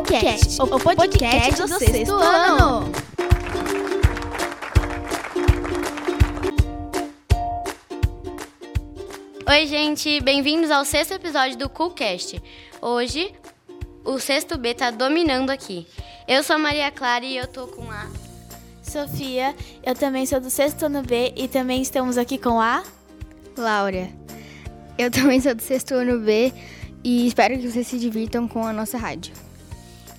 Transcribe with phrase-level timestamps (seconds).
[0.00, 2.90] O podcast do sexto ano.
[9.46, 12.42] Oi, gente, bem-vindos ao sexto episódio do Coolcast.
[12.80, 13.30] Hoje,
[14.02, 15.86] o sexto B tá dominando aqui.
[16.26, 18.06] Eu sou a Maria Clara e eu tô com a
[18.82, 19.54] Sofia,
[19.84, 22.82] eu também sou do sexto ano B e também estamos aqui com a
[23.54, 24.08] Laura.
[24.96, 26.54] Eu também sou do sexto ano B
[27.04, 29.49] e espero que vocês se divirtam com a nossa rádio.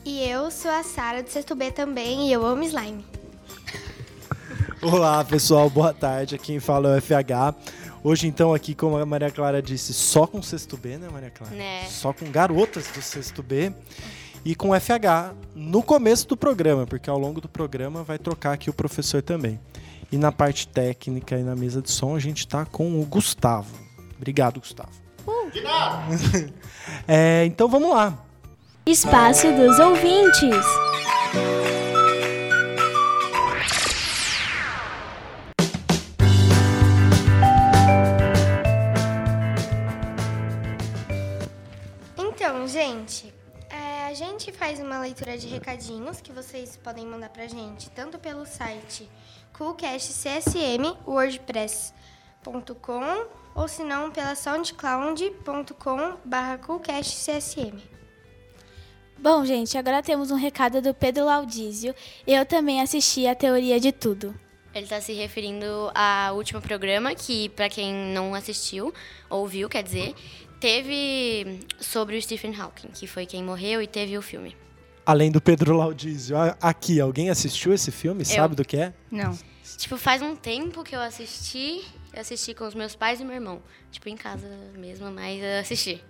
[0.04, 3.06] E eu sou a Sara do sexto B também e eu amo slime.
[4.82, 6.40] Olá, pessoal, boa tarde.
[6.40, 7.56] Quem fala é o FH.
[8.04, 11.54] Hoje, então, aqui, como a Maria Clara disse, só com sexto B, né, Maria Clara?
[11.54, 11.86] Né.
[11.88, 13.72] Só com garotas do sexto B
[14.44, 18.72] e com FH no começo do programa, porque ao longo do programa vai trocar aqui
[18.72, 19.60] o professor também.
[20.12, 23.78] E na parte técnica e na mesa de som a gente tá com o Gustavo.
[24.18, 24.90] Obrigado, Gustavo.
[25.54, 26.06] De nada!
[27.08, 28.18] é, então vamos lá.
[28.84, 30.66] Espaço dos ouvintes.
[42.18, 43.32] Então, gente,
[43.70, 48.18] é, a gente faz uma leitura de recadinhos que vocês podem mandar pra gente, tanto
[48.18, 49.08] pelo site
[49.54, 58.01] coolcastcsm, wordpress.com, ou se não pela soundcloud.com barra coolcastcsm.
[59.22, 61.94] Bom, gente, agora temos um recado do Pedro Laudísio.
[62.26, 64.34] Eu também assisti a Teoria de Tudo.
[64.74, 68.94] Ele tá se referindo ao último programa, que pra quem não assistiu,
[69.30, 70.16] ouviu, quer dizer,
[70.60, 74.56] teve sobre o Stephen Hawking, que foi quem morreu e teve o filme.
[75.06, 78.24] Além do Pedro Laudísio, a- aqui, alguém assistiu esse filme?
[78.24, 78.94] Sabe do que é?
[79.12, 79.38] Não.
[79.78, 83.36] Tipo, faz um tempo que eu assisti, eu assisti com os meus pais e meu
[83.36, 83.62] irmão.
[83.92, 84.48] Tipo, em casa
[84.78, 86.02] mesmo, mas eu assisti.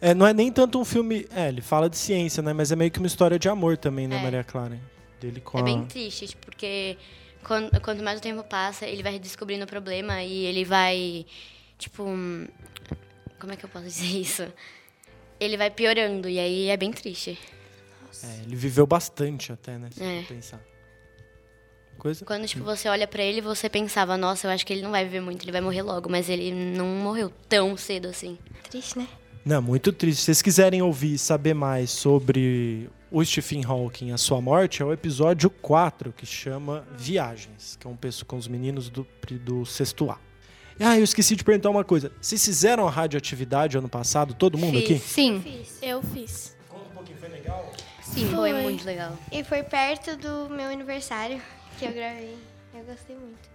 [0.00, 1.26] É, não é nem tanto um filme.
[1.34, 2.52] É, ele fala de ciência, né?
[2.52, 4.22] Mas é meio que uma história de amor também, né, É.
[4.22, 4.78] Maria Clara?
[5.20, 6.98] Dele com É a- bem triste, tipo, porque
[7.42, 11.24] quando, quanto mais o tempo passa, ele vai descobrindo o problema e ele vai,
[11.78, 12.02] tipo,
[13.38, 14.52] como é que eu posso dizer isso?
[15.40, 17.38] Ele vai piorando e aí é bem triste.
[18.24, 19.88] É, ele viveu bastante até, né?
[19.90, 20.22] Se É.
[20.22, 20.60] for pensar.
[21.98, 22.24] Coisa.
[22.26, 25.04] Quando, tipo, você olha pra ele, você pensava, nossa, eu acho que ele não vai
[25.04, 28.38] viver muito, ele vai morrer logo, mas ele não morreu tão cedo assim.
[28.70, 29.08] Triste, né?
[29.46, 30.18] Não, muito triste.
[30.18, 34.82] Se vocês quiserem ouvir e saber mais sobre o Stephen Hawking e a sua morte,
[34.82, 39.06] é o episódio 4, que chama Viagens, que é um peço com os meninos do,
[39.44, 40.18] do sexto A.
[40.80, 42.10] Ah, eu esqueci de perguntar uma coisa.
[42.20, 44.98] Vocês fizeram a radioatividade ano passado, todo mundo aqui?
[44.98, 45.40] Sim.
[45.80, 46.56] Eu fiz.
[46.68, 47.72] Conta um pouquinho, foi legal?
[48.02, 49.16] Sim, foi muito legal.
[49.30, 51.40] E foi perto do meu aniversário
[51.78, 52.34] que eu gravei.
[52.74, 53.48] Eu gostei muito.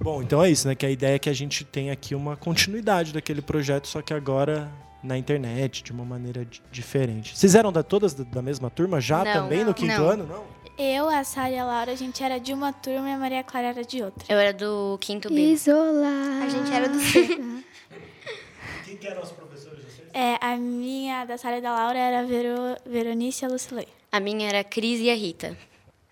[0.00, 0.76] Bom, então é isso, né?
[0.76, 4.14] Que a ideia é que a gente tenha aqui uma continuidade daquele projeto, só que
[4.14, 4.70] agora
[5.02, 7.36] na internet, de uma maneira di- diferente.
[7.36, 9.32] Vocês eram da, todas da, da mesma turma já Não.
[9.32, 9.72] também no Não.
[9.74, 10.08] quinto Não.
[10.08, 10.26] ano?
[10.26, 10.62] Não?
[10.78, 13.42] Eu, a Sara e a Laura, a gente era de uma turma e a Maria
[13.44, 14.24] Clara era de outra.
[14.32, 15.38] Eu era do quinto B.
[15.52, 16.42] Isolar.
[16.42, 17.28] A gente era do C.
[18.84, 19.84] Quem que eram os professores?
[20.14, 22.52] É, a minha, da Sara e da Laura, era a Vero,
[22.86, 23.88] Veronice e a Lucilei.
[24.10, 25.56] A minha era a Cris e a Rita.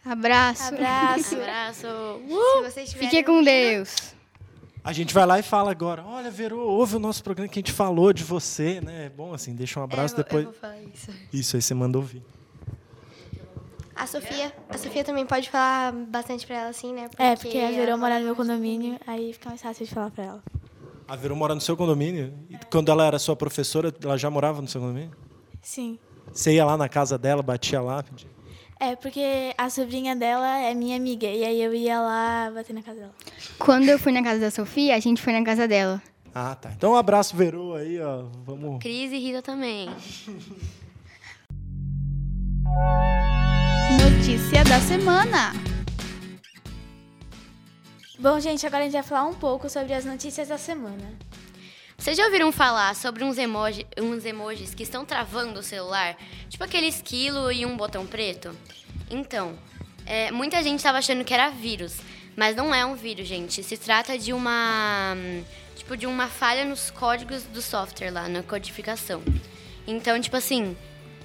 [0.05, 0.75] Abraço.
[0.75, 1.35] Abraço.
[1.41, 1.87] Abraço!
[2.27, 4.15] Se vocês Fique com Deus.
[4.83, 7.61] A gente vai lá e fala agora, olha, Verô, ouve o nosso programa que a
[7.61, 9.07] gente falou de você, né?
[9.07, 10.45] É bom assim, deixa um abraço É, eu depois.
[10.45, 11.11] Eu vou falar isso.
[11.33, 12.23] Isso, aí você manda ouvir.
[13.95, 17.11] A Sofia, a Sofia também pode falar bastante pra ela, assim, né?
[17.19, 20.11] É, porque a Verô ela mora no meu condomínio, aí fica mais fácil de falar
[20.11, 20.43] pra ela.
[21.07, 22.33] A Verô mora no seu condomínio?
[22.49, 25.11] E quando ela era sua professora, ela já morava no seu condomínio?
[25.61, 25.99] Sim.
[26.33, 28.29] Você ia lá na casa dela, batia lá, pedia.
[28.81, 32.83] É, porque a sobrinha dela é minha amiga, e aí eu ia lá bater na
[32.83, 33.15] casa dela.
[33.59, 36.03] Quando eu fui na casa da Sofia, a gente foi na casa dela.
[36.35, 36.71] Ah, tá.
[36.75, 38.25] Então um abraço, Verô, aí, ó.
[38.47, 38.81] Vamos.
[38.81, 39.91] Cris e Rita também.
[44.01, 45.53] Notícia da semana.
[48.19, 51.19] Bom, gente, agora a gente vai falar um pouco sobre as notícias da semana.
[52.01, 56.17] Vocês já ouviram falar sobre uns, emoji, uns emojis que estão travando o celular?
[56.49, 58.57] Tipo aquele esquilo e um botão preto?
[59.11, 59.55] Então,
[60.07, 61.99] é, muita gente estava achando que era vírus,
[62.35, 63.63] mas não é um vírus, gente.
[63.63, 65.15] Se trata de uma.
[65.77, 69.23] Tipo, de uma falha nos códigos do software lá, na codificação.
[69.87, 70.75] Então, tipo assim,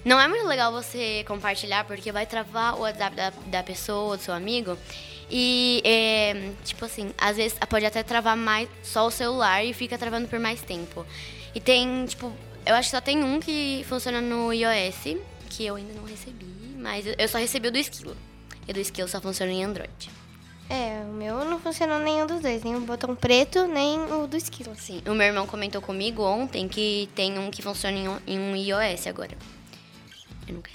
[0.03, 4.23] não é muito legal você compartilhar porque vai travar o WhatsApp da, da pessoa, do
[4.23, 4.77] seu amigo.
[5.29, 9.97] E, é, tipo assim, às vezes pode até travar mais só o celular e fica
[9.97, 11.05] travando por mais tempo.
[11.53, 12.31] E tem, tipo,
[12.65, 15.17] eu acho que só tem um que funciona no iOS,
[15.49, 16.45] que eu ainda não recebi,
[16.77, 18.15] mas eu só recebi o do Esquilo.
[18.67, 20.09] E do Esquilo só funciona em Android.
[20.67, 24.35] É, o meu não funcionou nenhum dos dois, nem o botão preto, nem o do
[24.35, 24.75] esquilo.
[24.75, 28.39] Sim, o meu irmão comentou comigo ontem que tem um que funciona em um- em
[28.39, 29.37] um iOS agora.
[30.47, 30.71] Eu nunca?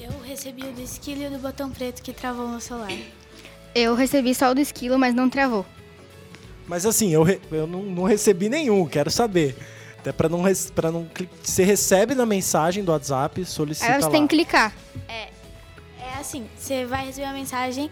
[0.00, 2.92] Eu recebi o do esquilo e o do botão preto que travou no celular.
[3.74, 5.64] Eu recebi só o do esquilo, mas não travou.
[6.66, 9.56] Mas assim, eu, re- eu não, não recebi nenhum, quero saber.
[9.98, 10.42] Até pra não,
[10.74, 11.08] pra não.
[11.42, 14.12] Você recebe na mensagem do WhatsApp, solicita Aí você lá.
[14.12, 14.72] tem que clicar.
[15.08, 15.28] É
[16.20, 17.90] assim, você vai receber uma mensagem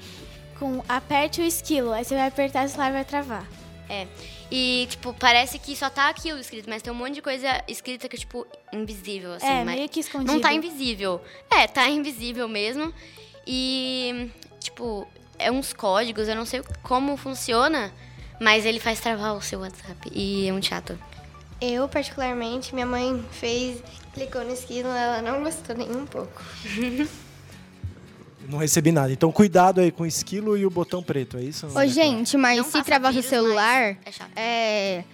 [0.59, 3.47] com aperte o esquilo, aí você vai apertar o celular e vai travar.
[3.89, 4.07] É.
[4.51, 8.09] E, tipo, parece que só tá aquilo escrito, mas tem um monte de coisa escrita
[8.09, 9.47] que é, tipo, invisível, assim.
[9.47, 10.33] é, mas meio que escondido.
[10.33, 11.21] Não tá invisível.
[11.51, 12.93] É, tá invisível mesmo.
[13.47, 14.31] E,
[14.61, 15.07] tipo,
[15.39, 17.93] é uns códigos, eu não sei como funciona,
[18.41, 20.11] mas ele faz travar o seu WhatsApp.
[20.13, 20.99] E é muito chato.
[21.61, 23.83] Eu, particularmente, minha mãe fez,
[24.13, 26.43] clicou no esquilo, ela não gostou nem um pouco.
[28.49, 29.13] Não recebi nada.
[29.13, 31.67] Então cuidado aí com o esquilo e o botão preto, é isso?
[31.67, 35.05] Ô, gente, mas Não se travar seu vírus, celular, é é,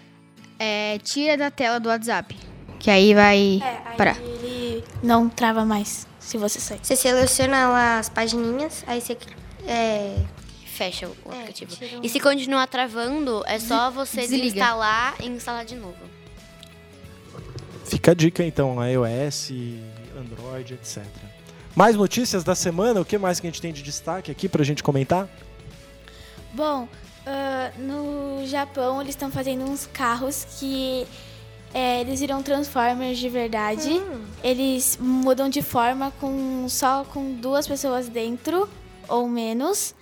[0.59, 2.37] é, tira da tela do WhatsApp.
[2.83, 4.19] Que aí vai É, aí parar.
[4.21, 6.81] ele não trava mais se você sair.
[6.83, 9.17] Você seleciona lá as pagininhas, aí você
[9.67, 10.17] é,
[10.67, 11.71] Fecha o É, aplicativo.
[11.99, 14.43] um- E se continuar travando, é só você desliga.
[14.45, 15.95] desinstalar e instalar de novo.
[17.85, 19.51] Fica a dica então, iOS,
[20.19, 21.05] Android, etc.
[21.77, 23.01] Mais notícias da semana?
[23.01, 25.29] O que mais que a gente tem de destaque aqui pra gente comentar?
[26.55, 26.89] Bom,
[27.27, 31.07] ah, no Japão eles estão fazendo uns carros que
[31.75, 33.91] é, eles viram Transformers de verdade.
[33.91, 34.25] Hum.
[34.43, 38.69] Eles mudam de forma com só com duas pessoas dentro
[39.09, 39.95] ou menos.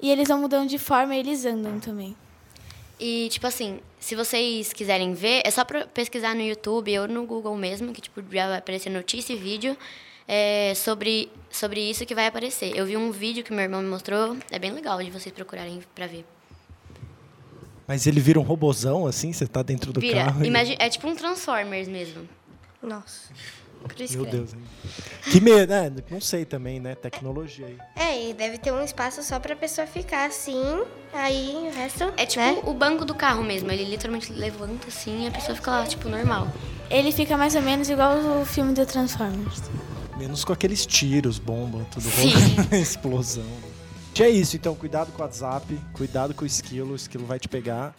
[0.00, 2.14] E eles vão mudando de forma e eles andam também.
[3.00, 7.56] E, tipo assim, se vocês quiserem ver, é só pesquisar no YouTube ou no Google
[7.56, 9.76] mesmo, que, tipo, já vai aparecer notícia e vídeo
[10.26, 12.76] é, sobre, sobre isso que vai aparecer.
[12.76, 15.80] Eu vi um vídeo que meu irmão me mostrou, é bem legal de vocês procurarem
[15.94, 16.24] pra ver.
[17.88, 20.44] Mas ele vira um robozão, assim, você tá dentro do Vira, carro.
[20.44, 22.28] e- imagi- é tipo um Transformers mesmo.
[22.82, 23.32] Nossa.
[23.88, 24.26] Cruz Meu.
[24.26, 24.52] Deus.
[24.54, 24.60] hein?
[25.30, 25.90] Que medo, né?
[26.10, 26.94] Não sei também, né?
[26.96, 27.78] Tecnologia aí.
[27.96, 30.82] É, e deve ter um espaço só pra pessoa ficar assim,
[31.12, 32.12] aí o resto.
[32.16, 32.60] É tipo né?
[32.64, 36.08] o banco do carro mesmo, ele literalmente levanta assim e a pessoa fica lá, tipo,
[36.08, 36.48] normal.
[36.90, 39.62] Ele fica mais ou menos igual o filme do Transformers.
[40.18, 42.30] Menos com aqueles tiros, bomba, tudo Sim.
[42.34, 43.44] rolando, explosão.
[44.20, 47.48] É isso, então cuidado com o WhatsApp, cuidado com o esquilo, o esquilo vai te
[47.48, 47.94] pegar.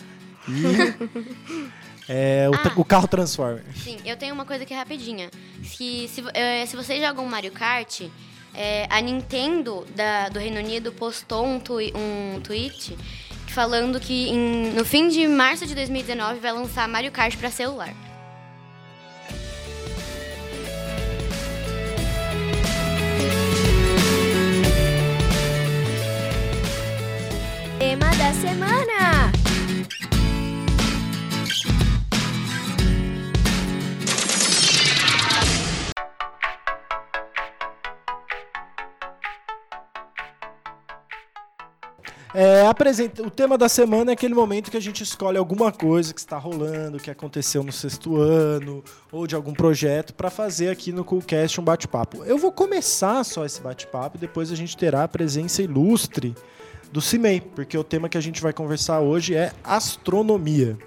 [0.47, 0.63] E
[2.07, 2.73] é, o, Ah.
[2.75, 3.61] o carro transforma.
[3.75, 5.29] Sim, eu tenho uma coisa aqui rapidinha.
[5.63, 8.01] Se, se, vo- eh, se vocês jogam Mario Kart,
[8.53, 12.97] eh, a Nintendo da- do Reino Unido postou um, tui- um tweet
[13.47, 17.93] falando que em- no fim de março de 2019 vai lançar Mario Kart para celular.
[27.89, 29.31] Tema da semana.
[42.31, 46.13] É, apresenta, o tema da semana é aquele momento que a gente escolhe alguma coisa
[46.13, 50.91] que está rolando, que aconteceu no sexto ano, ou de algum projeto, para fazer aqui
[50.91, 52.23] no Coolcast um bate-papo.
[52.23, 56.35] Eu vou começar só esse bate-papo e depois a gente terá a presença ilustre
[56.91, 60.77] do CIMEI, porque o tema que a gente vai conversar hoje é astronomia.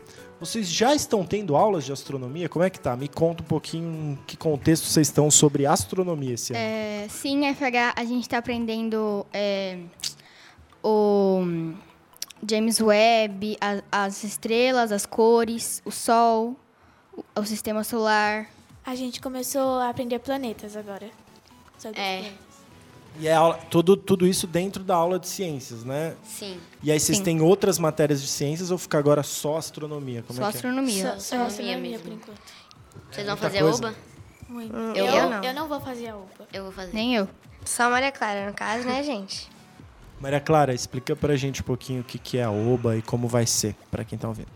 [0.41, 2.49] Vocês já estão tendo aulas de astronomia?
[2.49, 2.97] Como é que tá?
[2.97, 6.61] Me conta um pouquinho em que contexto vocês estão sobre astronomia esse ano.
[6.61, 9.79] É, sim, FH, a gente está aprendendo é,
[10.83, 11.43] o
[12.49, 16.57] James Webb, a- as estrelas, as cores, o Sol,
[17.17, 18.49] o, o sistema solar.
[18.85, 21.09] A gente começou a aprender planetas agora.
[21.79, 22.19] Sobre É.
[22.19, 22.52] planetas.
[23.19, 26.15] E é aula, tudo, tudo isso dentro da aula de ciências, né?
[26.25, 26.59] Sim.
[26.83, 27.25] E aí vocês Sim.
[27.25, 30.23] têm outras matérias de ciências ou fica agora só astronomia?
[30.27, 30.59] Como só é que é?
[30.59, 30.95] astronomia.
[30.95, 32.05] Só, só astronomia astronomia mesmo.
[32.05, 32.53] por enquanto.
[33.11, 33.79] Vocês vão fazer coisa.
[33.79, 33.95] oba?
[34.49, 34.77] Muito.
[34.77, 35.45] Hum, eu, eu não.
[35.45, 36.47] eu não vou fazer a UPA.
[36.53, 36.93] Eu vou fazer.
[36.95, 37.29] Nem eu.
[37.65, 39.49] Só Maria Clara, no caso, né, gente?
[40.21, 43.29] Maria Clara, explica pra gente um pouquinho o que, que é a OBA e como
[43.29, 44.49] vai ser, pra quem tá ouvindo.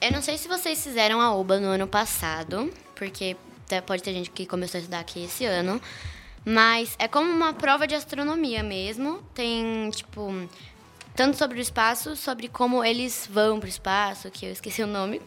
[0.00, 4.12] Eu não sei se vocês fizeram a OBA no ano passado, porque até pode ter
[4.12, 5.80] gente que começou a estudar aqui esse ano.
[6.44, 9.22] Mas é como uma prova de astronomia mesmo.
[9.34, 10.48] Tem, tipo,
[11.14, 15.20] tanto sobre o espaço, sobre como eles vão pro espaço, que eu esqueci o nome.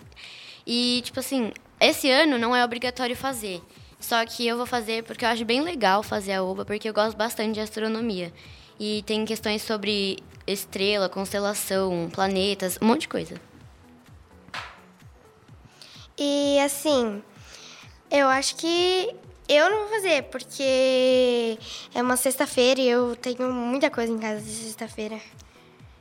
[0.66, 3.62] E, tipo assim, esse ano não é obrigatório fazer.
[4.00, 6.94] Só que eu vou fazer porque eu acho bem legal fazer a OBA, porque eu
[6.94, 8.34] gosto bastante de astronomia.
[8.80, 13.42] E tem questões sobre estrela, constelação, planetas, um monte de coisa.
[16.18, 17.22] E assim,
[18.12, 19.16] eu acho que
[19.48, 21.58] eu não vou fazer, porque
[21.94, 25.20] é uma sexta-feira e eu tenho muita coisa em casa de sexta-feira.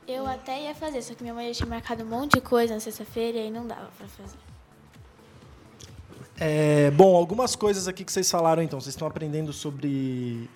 [0.07, 2.79] Eu até ia fazer, só que minha mãe tinha marcado um monte de coisa na
[2.79, 4.37] sexta-feira e aí não dava pra fazer.
[6.37, 8.79] É, bom, algumas coisas aqui que vocês falaram então.
[8.79, 10.49] Vocês estão aprendendo sobre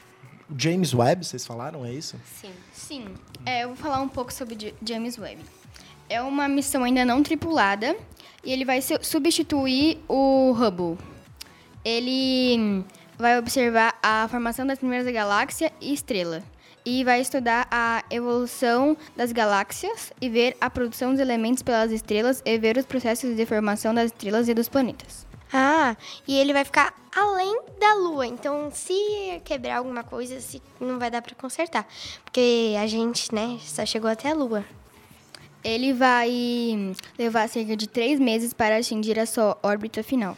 [0.49, 2.17] o James Webb, vocês falaram, é isso?
[2.41, 2.51] Sim.
[2.73, 3.05] Sim,
[3.45, 5.41] é, eu vou falar um pouco sobre James Webb.
[6.09, 7.95] É uma missão ainda não tripulada
[8.43, 10.97] e ele vai su- substituir o Hubble.
[11.83, 12.83] Ele
[13.17, 16.43] vai observar a formação das primeiras galáxias e estrela
[16.85, 22.41] e vai estudar a evolução das galáxias e ver a produção dos elementos pelas estrelas
[22.45, 25.27] e ver os processos de formação das estrelas e dos planetas.
[25.51, 28.25] Ah, e ele vai ficar além da Lua.
[28.25, 28.93] Então, se
[29.43, 31.87] quebrar alguma coisa, se não vai dar pra consertar.
[32.23, 34.63] Porque a gente, né, só chegou até a Lua.
[35.63, 40.37] Ele vai levar cerca de três meses para atingir a sua órbita final.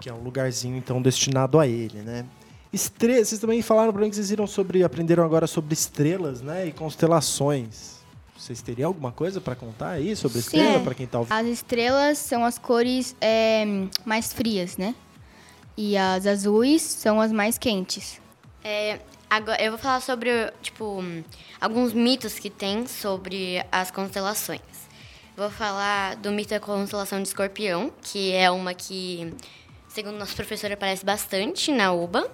[0.00, 2.24] Que é um lugarzinho então destinado a ele, né?
[2.72, 3.24] Estre...
[3.24, 6.66] Vocês também falaram para mim que vocês viram sobre, aprenderam agora sobre estrelas, né?
[6.66, 7.98] E constelações.
[8.36, 10.58] Vocês teriam alguma coisa para contar aí sobre Sim.
[10.58, 11.34] estrela para quem tá ouvindo?
[11.34, 13.64] As estrelas são as cores é,
[14.04, 14.94] mais frias, né?
[15.76, 18.20] E as azuis são as mais quentes.
[18.62, 20.30] É, agora, eu vou falar sobre,
[20.62, 21.02] tipo,
[21.60, 24.60] alguns mitos que tem sobre as constelações.
[25.36, 29.32] Vou falar do mito da constelação de escorpião, que é uma que,
[29.98, 32.30] segundo nossa professora, aparece bastante na UBA,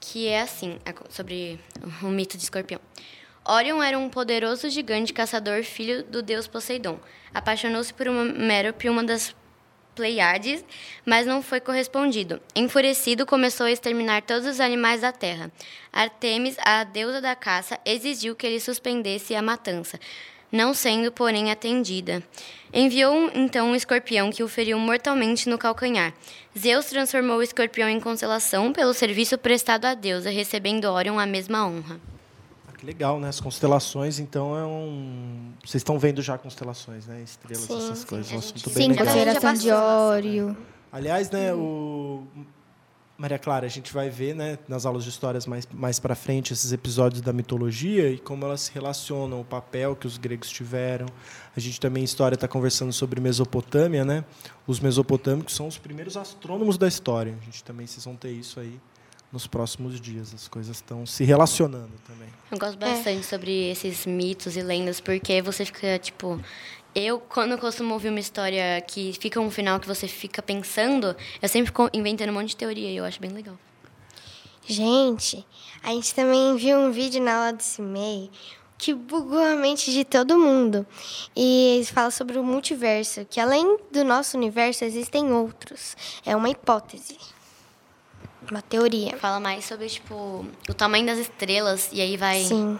[0.00, 1.60] que é assim, co- sobre
[2.02, 2.80] o mito de escorpião.
[3.44, 6.98] Orion era um poderoso gigante caçador, filho do deus Poseidon.
[7.34, 9.36] Apaixonou-se por uma Mérope, uma das
[9.94, 10.64] Pleiades,
[11.04, 12.40] mas não foi correspondido.
[12.56, 15.52] Enfurecido, começou a exterminar todos os animais da terra.
[15.92, 20.00] Artemis, a deusa da caça, exigiu que ele suspendesse a matança,
[20.52, 22.22] não sendo, porém, atendida.
[22.72, 26.12] Enviou então um escorpião que o feriu mortalmente no calcanhar.
[26.56, 31.66] Zeus transformou o escorpião em constelação pelo serviço prestado à deusa, recebendo Orion a mesma
[31.66, 32.00] honra.
[32.68, 33.28] Ah, que legal, né?
[33.28, 35.52] As constelações, então, é um.
[35.64, 37.20] Vocês estão vendo já constelações, né?
[37.24, 38.32] Estrelas, Sim, essas sim, coisas.
[38.32, 39.04] a Um gente- assunto bem Sim, legal.
[39.04, 39.70] Um já consideração de.
[39.72, 40.56] Ório.
[40.92, 42.24] Aliás, né, o
[43.20, 46.54] Maria Clara, a gente vai ver, né, nas aulas de histórias mais mais para frente
[46.54, 51.04] esses episódios da mitologia e como elas se relacionam, o papel que os gregos tiveram.
[51.54, 54.24] A gente também em história está conversando sobre Mesopotâmia, né?
[54.66, 57.36] Os mesopotâmicos são os primeiros astrônomos da história.
[57.42, 58.80] A gente também vocês vão ter isso aí
[59.30, 60.32] nos próximos dias.
[60.34, 62.28] As coisas estão se relacionando também.
[62.50, 66.40] Eu gosto bastante sobre esses mitos e lendas, porque você fica, tipo.
[66.94, 71.14] Eu, quando eu costumo ouvir uma história que fica um final que você fica pensando,
[71.40, 73.56] eu sempre fico inventando um monte de teoria e eu acho bem legal.
[74.66, 75.46] Gente,
[75.82, 78.30] a gente também viu um vídeo na aula de CIMEI
[78.80, 80.86] que bugou a mente de todo mundo.
[81.36, 85.96] E eles falam sobre o multiverso, que além do nosso universo existem outros.
[86.24, 87.18] É uma hipótese.
[88.50, 89.16] Uma teoria.
[89.18, 92.42] Fala mais sobre, tipo, o tamanho das estrelas e aí vai.
[92.42, 92.78] Sim.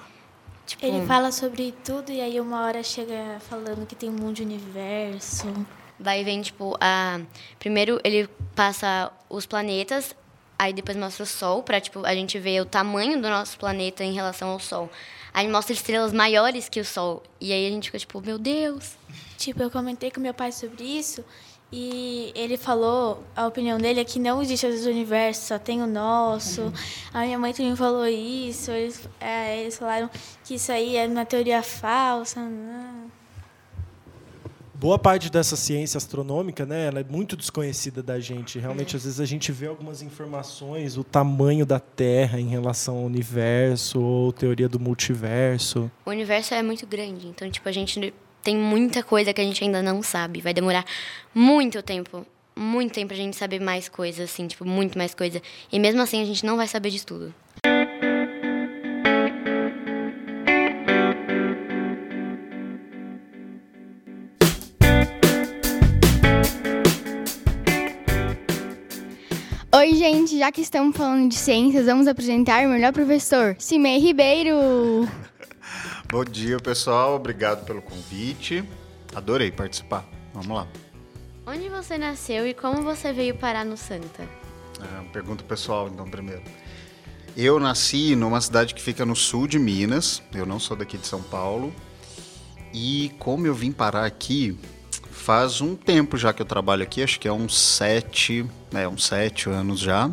[0.70, 4.34] Tipo, Ele fala sobre tudo e aí uma hora chega falando que tem um mundo
[4.34, 5.52] de universo.
[5.98, 7.20] Vai vem, tipo, a.
[7.58, 10.14] Primeiro ele passa os planetas,
[10.56, 14.04] aí depois mostra o Sol, pra, tipo, a gente ver o tamanho do nosso planeta
[14.04, 14.88] em relação ao Sol.
[15.34, 17.24] Aí mostra estrelas maiores que o Sol.
[17.40, 18.96] E aí a gente fica, tipo, meu Deus.
[19.36, 21.24] Tipo, eu comentei com meu pai sobre isso
[21.72, 25.86] e ele falou, a opinião dele é que não existe outros universos, só tem o
[25.86, 26.72] nosso.
[27.14, 30.10] A minha mãe também falou isso, eles, é, eles falaram
[30.44, 32.40] que isso aí é uma teoria falsa.
[32.40, 33.10] Não.
[34.74, 38.58] Boa parte dessa ciência astronômica, né, ela é muito desconhecida da gente.
[38.58, 43.04] Realmente, às vezes a gente vê algumas informações, o tamanho da Terra em relação ao
[43.04, 45.90] universo ou teoria do multiverso.
[46.04, 48.12] O universo é muito grande, então, tipo, a gente
[48.42, 50.40] tem muita coisa que a gente ainda não sabe.
[50.40, 50.85] Vai demorar
[51.35, 55.40] muito tempo, muito tempo pra gente saber mais coisas, assim, tipo, muito mais coisa.
[55.70, 57.35] E mesmo assim a gente não vai saber de tudo.
[69.73, 75.09] Oi, gente, já que estamos falando de ciências, vamos apresentar o melhor professor, Cimei Ribeiro.
[76.10, 77.14] Bom dia, pessoal.
[77.14, 78.64] Obrigado pelo convite.
[79.14, 80.04] Adorei participar.
[80.34, 80.66] Vamos lá.
[81.46, 84.28] Onde você nasceu e como você veio parar no Santa?
[84.80, 86.42] Ah, pergunta pessoal, então, primeiro.
[87.36, 90.20] Eu nasci numa cidade que fica no sul de Minas.
[90.34, 91.72] Eu não sou daqui de São Paulo.
[92.74, 94.58] E como eu vim parar aqui,
[95.12, 99.06] faz um tempo já que eu trabalho aqui, acho que é uns sete, é, uns
[99.06, 100.10] sete anos já.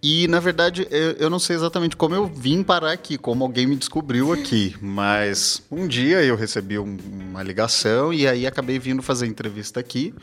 [0.00, 3.66] E, na verdade, eu, eu não sei exatamente como eu vim parar aqui, como alguém
[3.66, 4.76] me descobriu aqui.
[4.80, 6.96] Mas um dia eu recebi um-
[7.30, 10.14] uma ligação e aí acabei vindo fazer entrevista aqui.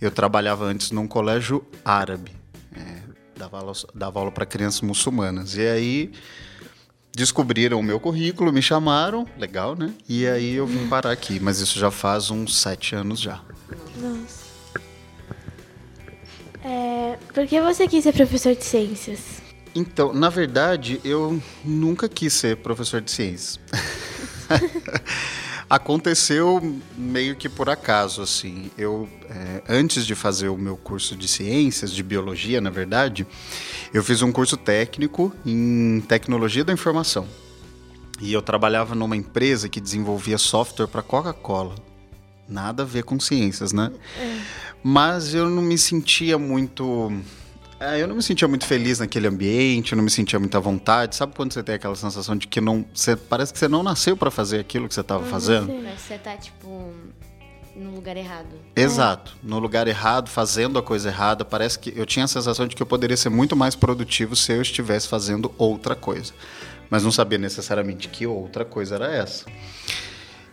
[0.00, 2.32] Eu trabalhava antes num colégio árabe.
[2.76, 2.98] é,
[3.36, 5.56] dava aula, dava aula para crianças muçulmanas.
[5.56, 6.12] E aí
[7.12, 9.92] descobriram o meu currículo, me chamaram, legal, né?
[10.08, 11.40] E aí eu vim parar aqui.
[11.40, 13.40] Mas isso já faz uns sete anos já.
[13.96, 14.39] Nossa.
[17.32, 19.40] Por que você quis ser professor de ciências?
[19.74, 23.60] Então, na verdade, eu nunca quis ser professor de ciências.
[25.70, 28.72] Aconteceu meio que por acaso, assim.
[28.76, 33.24] Eu, é, antes de fazer o meu curso de ciências, de biologia, na verdade,
[33.94, 37.28] eu fiz um curso técnico em tecnologia da informação.
[38.20, 41.76] E eu trabalhava numa empresa que desenvolvia software para Coca-Cola.
[42.48, 43.92] Nada a ver com ciências, né?
[44.18, 44.69] É.
[44.82, 47.12] Mas eu não me sentia muito
[47.80, 51.16] é, eu não me sentia muito feliz naquele ambiente, eu não me sentia muita vontade.
[51.16, 52.84] Sabe quando você tem aquela sensação de que não.
[52.92, 55.68] Você, parece que você não nasceu para fazer aquilo que você estava fazendo?
[55.68, 56.92] Parece que você tá, tipo,
[57.74, 58.48] no lugar errado.
[58.76, 61.42] Exato, no lugar errado, fazendo a coisa errada.
[61.42, 64.52] Parece que eu tinha a sensação de que eu poderia ser muito mais produtivo se
[64.52, 66.34] eu estivesse fazendo outra coisa.
[66.90, 69.46] Mas não sabia necessariamente que outra coisa era essa.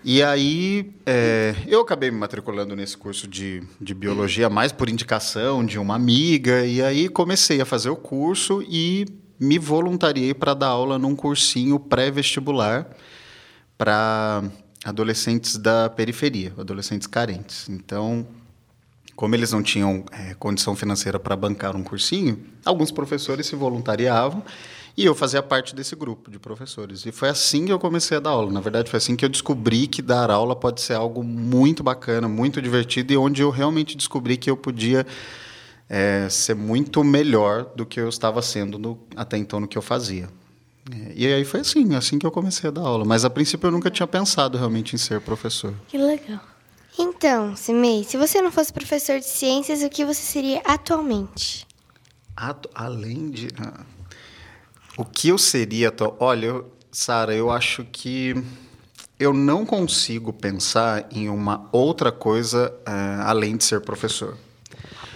[0.04, 5.66] E aí é, eu acabei me matriculando nesse curso de, de biologia mais por indicação
[5.66, 6.66] de uma amiga.
[6.66, 9.06] E aí comecei a fazer o curso e
[9.40, 12.90] me voluntariei para dar aula num cursinho pré-vestibular
[13.78, 14.44] para
[14.84, 17.68] adolescentes da periferia, adolescentes carentes.
[17.70, 18.26] Então,
[19.18, 24.44] como eles não tinham é, condição financeira para bancar um cursinho, alguns professores se voluntariavam
[24.96, 27.04] e eu fazia parte desse grupo de professores.
[27.04, 28.52] E foi assim que eu comecei a dar aula.
[28.52, 32.28] Na verdade, foi assim que eu descobri que dar aula pode ser algo muito bacana,
[32.28, 35.04] muito divertido e onde eu realmente descobri que eu podia
[35.90, 39.82] é, ser muito melhor do que eu estava sendo no, até então no que eu
[39.82, 40.30] fazia.
[40.92, 43.04] É, e aí foi assim, assim que eu comecei a dar aula.
[43.04, 45.74] Mas a princípio eu nunca tinha pensado realmente em ser professor.
[45.88, 46.40] Que legal.
[47.00, 51.68] Então, Simei, se você não fosse professor de ciências, o que você seria atualmente?
[52.36, 53.50] Atu além de.
[53.60, 53.86] Ah.
[54.98, 55.94] O que eu seria.
[56.20, 58.36] Olha, Sara, eu acho que
[59.20, 64.38] eu não consigo pensar em uma outra coisa uh, além de ser professor.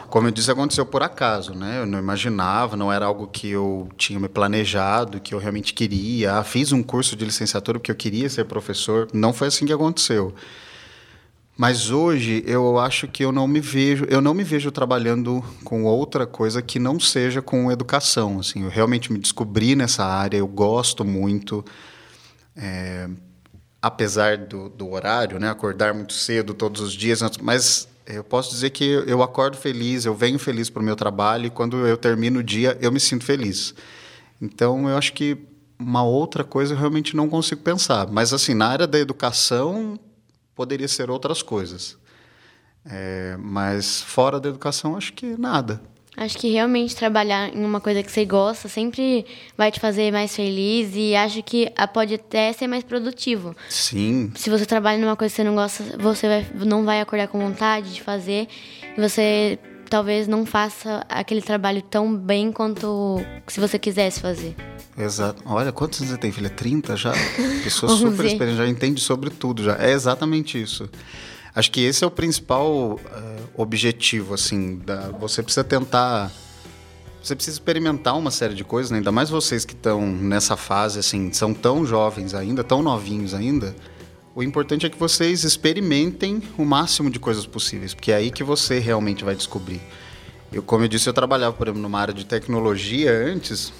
[0.07, 1.79] Como eu disse, aconteceu por acaso, né?
[1.79, 6.33] Eu não imaginava, não era algo que eu tinha me planejado, que eu realmente queria.
[6.33, 9.07] Ah, fiz um curso de licenciatura porque eu queria ser professor.
[9.13, 10.35] Não foi assim que aconteceu.
[11.57, 15.83] Mas hoje eu acho que eu não me vejo, eu não me vejo trabalhando com
[15.83, 18.39] outra coisa que não seja com educação.
[18.39, 21.63] Assim, eu realmente me descobri nessa área, eu gosto muito.
[22.55, 23.07] É,
[23.81, 28.69] apesar do, do horário, né, acordar muito cedo todos os dias, mas eu posso dizer
[28.71, 32.39] que eu acordo feliz, eu venho feliz para o meu trabalho e quando eu termino
[32.39, 33.73] o dia eu me sinto feliz.
[34.41, 35.37] Então eu acho que
[35.79, 38.07] uma outra coisa eu realmente não consigo pensar.
[38.11, 39.99] Mas assim na área da educação
[40.61, 41.97] poderia ser outras coisas.
[42.85, 45.81] É, mas fora da educação, acho que nada.
[46.15, 49.25] Acho que realmente trabalhar em uma coisa que você gosta sempre
[49.57, 53.55] vai te fazer mais feliz e acho que pode até ser mais produtivo.
[53.69, 54.31] Sim.
[54.35, 57.39] Se você trabalha numa coisa que você não gosta, você vai, não vai acordar com
[57.39, 58.47] vontade de fazer
[58.95, 59.57] e você
[59.91, 64.55] talvez não faça aquele trabalho tão bem quanto se você quisesse fazer.
[64.97, 65.43] Exato.
[65.45, 66.49] Olha, quantos anos você tem, filha?
[66.49, 67.11] 30 já?
[67.61, 69.75] Pessoa super experiente, já entende sobre tudo já.
[69.77, 70.89] É exatamente isso.
[71.53, 72.99] Acho que esse é o principal uh,
[73.53, 74.77] objetivo, assim.
[74.77, 76.31] Da, você precisa tentar...
[77.21, 78.97] Você precisa experimentar uma série de coisas, né?
[78.97, 83.75] ainda mais vocês que estão nessa fase, assim, são tão jovens ainda, tão novinhos ainda.
[84.33, 88.45] O importante é que vocês experimentem o máximo de coisas possíveis, porque é aí que
[88.45, 89.81] você realmente vai descobrir.
[90.53, 93.73] Eu, como eu disse, eu trabalhava, por exemplo, numa área de tecnologia antes,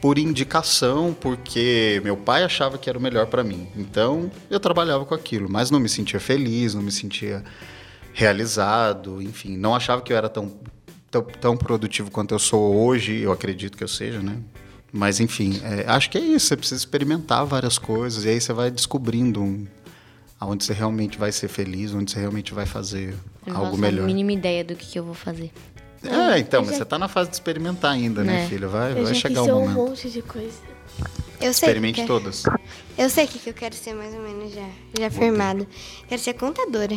[0.00, 3.68] por indicação, porque meu pai achava que era o melhor para mim.
[3.74, 7.42] Então, eu trabalhava com aquilo, mas não me sentia feliz, não me sentia
[8.12, 10.60] realizado, enfim, não achava que eu era tão,
[11.10, 14.38] tão, tão produtivo quanto eu sou hoje, eu acredito que eu seja, né?
[14.92, 18.52] Mas, enfim, é, acho que é isso, você precisa experimentar várias coisas e aí você
[18.52, 19.66] vai descobrindo um,
[20.38, 23.14] aonde você realmente vai ser feliz, onde você realmente vai fazer
[23.46, 23.98] eu algo melhor.
[23.98, 25.50] Eu não a mínima ideia do que, que eu vou fazer.
[26.04, 26.78] É, então, mas já...
[26.78, 28.48] você tá na fase de experimentar ainda, né, é.
[28.48, 28.68] filha?
[28.68, 29.70] Vai, eu vai chegar o momento.
[29.70, 30.58] um monte de coisa.
[31.40, 32.44] Eu sei Experimente que todas.
[32.96, 34.68] Eu sei o que, que eu quero ser mais ou menos já,
[34.98, 35.66] já firmado.
[36.08, 36.96] Quero ser contadora.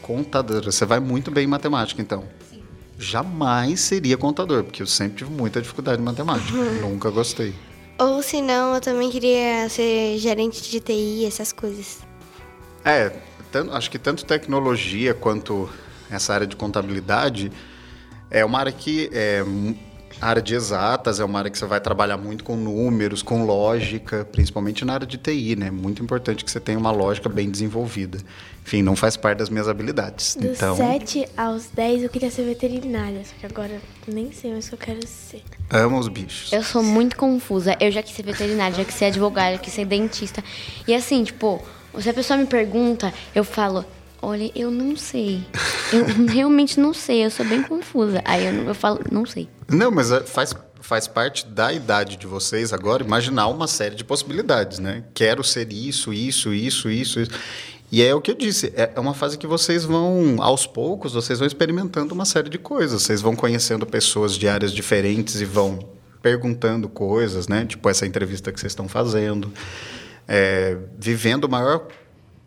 [0.00, 0.72] Contadora.
[0.72, 2.24] Você vai muito bem em matemática, então.
[2.50, 2.62] Sim.
[2.98, 6.56] Jamais seria contador, porque eu sempre tive muita dificuldade em matemática.
[6.80, 7.54] Nunca gostei.
[7.98, 11.98] Ou se não, eu também queria ser gerente de TI, essas coisas.
[12.84, 13.12] É,
[13.50, 15.68] tanto, acho que tanto tecnologia quanto
[16.10, 17.52] essa área de contabilidade
[18.30, 19.44] é uma área que é
[20.22, 24.24] área de exatas, é uma área que você vai trabalhar muito com números, com lógica,
[24.30, 25.68] principalmente na área de TI, né?
[25.68, 28.18] Muito importante que você tenha uma lógica bem desenvolvida.
[28.64, 30.36] Enfim, não faz parte das minhas habilidades.
[30.36, 30.76] Dos então...
[30.76, 34.74] 7 aos 10 eu queria ser veterinária, só que agora nem sei mais o que
[34.74, 35.42] eu quero ser.
[35.68, 36.52] Amo os bichos.
[36.52, 37.76] Eu sou muito confusa.
[37.80, 40.42] Eu já quis ser veterinária, já quis ser advogada, já quis ser dentista.
[40.86, 41.60] E assim, tipo,
[42.00, 43.84] se a pessoa me pergunta, eu falo,
[44.20, 45.44] olha, eu não sei.
[45.92, 48.22] Eu realmente não sei, eu sou bem confusa.
[48.24, 49.48] Aí eu, eu falo, não sei.
[49.68, 54.04] Não, mas é, faz, faz parte da idade de vocês agora imaginar uma série de
[54.04, 55.04] possibilidades, né?
[55.12, 57.30] Quero ser isso, isso, isso, isso, isso.
[57.90, 61.12] E é o que eu disse, é é uma fase que vocês vão, aos poucos,
[61.12, 63.02] vocês vão experimentando uma série de coisas.
[63.02, 65.78] Vocês vão conhecendo pessoas de áreas diferentes e vão
[66.22, 67.66] perguntando coisas, né?
[67.66, 69.52] Tipo essa entrevista que vocês estão fazendo.
[70.34, 71.86] É, vivendo maior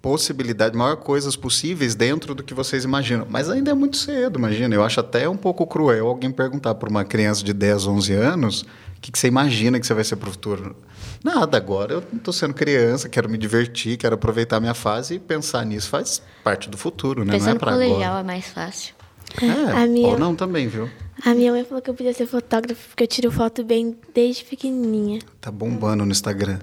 [0.02, 3.26] possibilidade, maior coisas possíveis dentro do que vocês imaginam.
[3.30, 4.74] Mas ainda é muito cedo, imagina.
[4.74, 8.62] Eu acho até um pouco cruel alguém perguntar para uma criança de 10, 11 anos
[8.62, 10.76] o que, que você imagina que você vai ser para o futuro.
[11.24, 15.20] Nada, agora eu estou sendo criança, quero me divertir, quero aproveitar a minha fase e
[15.20, 17.34] pensar nisso faz parte do futuro, né?
[17.34, 18.20] Pensando não é para colegial agora.
[18.20, 18.94] é mais fácil.
[19.42, 20.90] É, A minha- Ou não também, viu?
[21.24, 24.44] A minha mãe falou que eu podia ser fotógrafa porque eu tiro foto bem desde
[24.44, 25.20] pequenininha.
[25.42, 26.60] Tá bombando no Instagram.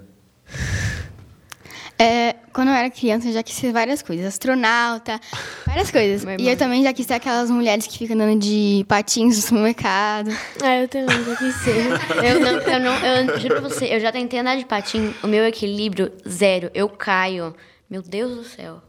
[2.03, 4.27] É, quando eu era criança, eu já quis ser várias coisas.
[4.27, 5.21] Astronauta,
[5.65, 6.27] várias coisas.
[6.37, 10.31] E eu também já quis ser aquelas mulheres que ficam andando de patins no supermercado.
[10.61, 11.87] Ah, eu também já quis ser.
[12.25, 15.29] Eu não, eu não, eu juro pra você, eu já tentei andar de patim, o
[15.29, 16.73] meu equilíbrio, zero.
[16.75, 17.55] Eu caio.
[17.88, 18.83] Meu Deus do céu.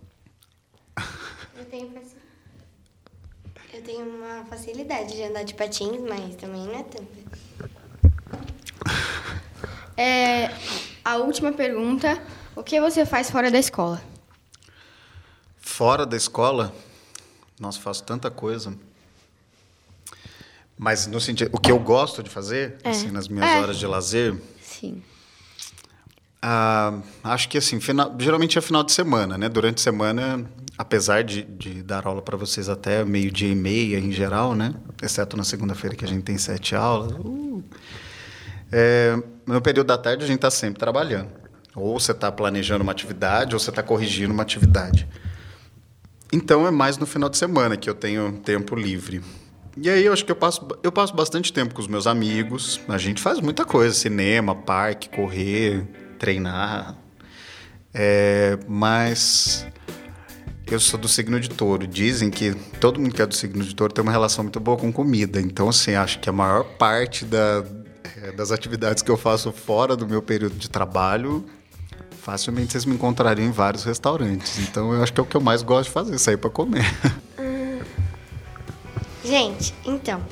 [1.56, 1.92] Eu tenho,
[3.74, 7.24] eu tenho uma facilidade de andar de patins, mas também não é tanto.
[9.96, 10.50] É,
[11.06, 12.20] a última pergunta:
[12.56, 14.02] o que você faz fora da escola?
[15.60, 16.74] Fora da escola,
[17.60, 18.74] nossa, faço tanta coisa.
[20.78, 23.62] Mas no sentido, o que eu gosto de fazer, assim, nas minhas É.
[23.62, 25.02] horas de lazer, Sim.
[26.42, 29.48] ah, acho que assim, final- geralmente é final de semana, né?
[29.48, 30.46] Durante a semana,
[30.78, 34.74] apesar de, de dar aula para vocês até meio-dia e meia em geral, né?
[35.02, 37.14] Exceto na segunda-feira que a gente tem sete aulas.
[37.14, 37.64] uh,
[38.72, 41.30] é, no período da tarde a gente está sempre trabalhando.
[41.76, 45.08] Ou você está planejando uma atividade, ou você está corrigindo uma atividade.
[46.32, 49.22] Então é mais no final de semana que eu tenho tempo livre.
[49.76, 52.80] E aí eu acho que eu passo, eu passo bastante tempo com os meus amigos.
[52.88, 55.84] A gente faz muita coisa: cinema, parque, correr,
[56.20, 56.96] treinar.
[57.94, 59.66] É, mas
[60.72, 61.86] eu sou do signo de touro.
[61.88, 64.78] Dizem que todo mundo que é do signo de touro tem uma relação muito boa
[64.78, 65.40] com comida.
[65.42, 67.64] Então, assim, acho que a maior parte da-
[68.22, 71.46] é, das atividades que eu faço fora do meu período de trabalho,
[72.24, 74.58] facilmente vocês me encontrariam em vários restaurantes.
[74.60, 76.86] Então, eu acho que é o que eu mais gosto de fazer, sair para comer.
[79.26, 80.24] Gente, então,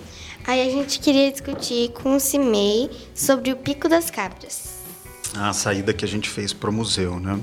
[0.46, 4.70] aí a gente queria discutir com o Cimei sobre o Pico das Cabras.
[5.36, 7.40] a saída que a gente fez para o museu, né?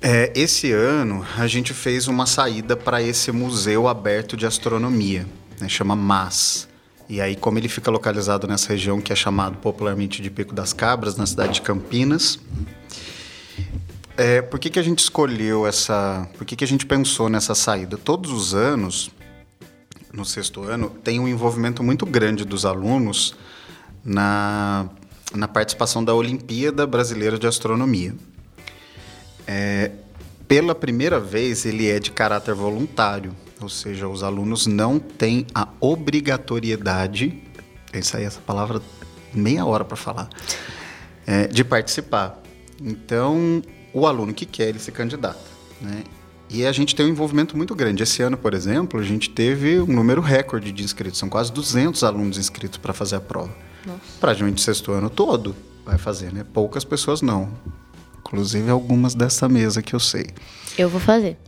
[0.00, 5.26] É, esse ano a gente fez uma saída para esse museu aberto de astronomia,
[5.60, 5.68] né?
[5.68, 6.68] chama MAS.
[7.08, 10.72] E aí, como ele fica localizado nessa região que é chamado popularmente de Pico das
[10.72, 12.38] Cabras, na cidade de Campinas,
[14.16, 16.28] é, por que, que a gente escolheu essa.
[16.36, 17.96] Por que, que a gente pensou nessa saída?
[17.96, 19.10] Todos os anos,
[20.12, 23.36] no sexto ano, tem um envolvimento muito grande dos alunos
[24.04, 24.88] na,
[25.34, 28.14] na participação da Olimpíada Brasileira de Astronomia.
[29.46, 29.92] É,
[30.48, 35.68] pela primeira vez, ele é de caráter voluntário, ou seja, os alunos não têm a
[35.80, 37.42] obrigatoriedade,
[37.92, 38.82] isso aí, essa palavra,
[39.32, 40.28] meia hora para falar,
[41.26, 42.40] é, de participar.
[42.80, 45.40] Então, o aluno que quer, ele se candidata.
[45.80, 46.04] Né?
[46.48, 48.02] E a gente tem um envolvimento muito grande.
[48.02, 51.18] Esse ano, por exemplo, a gente teve um número recorde de inscritos.
[51.18, 53.54] São quase 200 alunos inscritos para fazer a prova.
[54.20, 56.44] Praticamente o sexto ano todo vai fazer, né?
[56.52, 57.52] Poucas pessoas não.
[58.18, 60.26] Inclusive algumas dessa mesa que eu sei.
[60.78, 61.38] Eu vou fazer.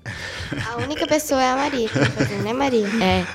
[0.67, 2.87] A única pessoa é a Maria que vai fazer, né, Maria?
[3.03, 3.27] É.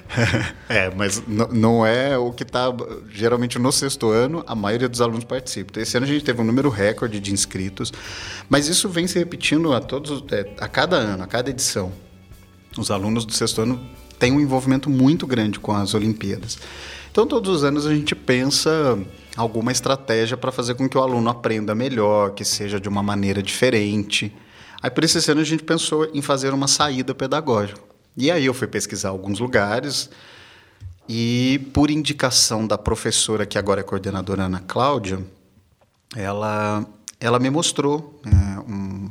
[0.68, 2.66] É, mas não é o que está.
[3.12, 5.72] Geralmente no sexto ano, a maioria dos alunos participa.
[5.72, 7.94] Então, Esse ano a gente teve um número recorde de inscritos,
[8.50, 11.92] mas isso vem se repetindo a todos, é, a cada ano, a cada edição.
[12.76, 13.80] Os alunos do sexto ano
[14.18, 16.58] têm um envolvimento muito grande com as Olimpíadas.
[17.12, 18.98] Então, todos os anos a gente pensa
[19.38, 23.44] alguma estratégia para fazer com que o aluno aprenda melhor, que seja de uma maneira
[23.44, 24.34] diferente.
[24.84, 27.80] Aí, por esse ano a gente pensou em fazer uma saída pedagógica.
[28.18, 30.10] E aí eu fui pesquisar alguns lugares
[31.08, 35.20] e, por indicação da professora, que agora é coordenadora, Ana Cláudia,
[36.14, 36.86] ela,
[37.18, 39.10] ela me mostrou é, um,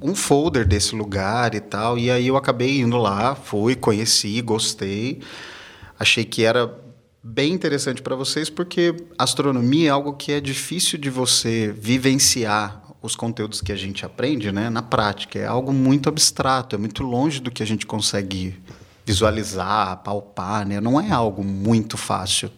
[0.00, 1.96] um folder desse lugar e tal.
[1.96, 5.20] E aí eu acabei indo lá, fui, conheci, gostei.
[6.00, 6.76] Achei que era
[7.22, 13.16] bem interessante para vocês, porque astronomia é algo que é difícil de você vivenciar os
[13.16, 15.38] conteúdos que a gente aprende né, na prática.
[15.38, 18.56] É algo muito abstrato, é muito longe do que a gente consegue
[19.04, 20.66] visualizar, palpar.
[20.66, 20.80] Né?
[20.80, 22.50] Não é algo muito fácil.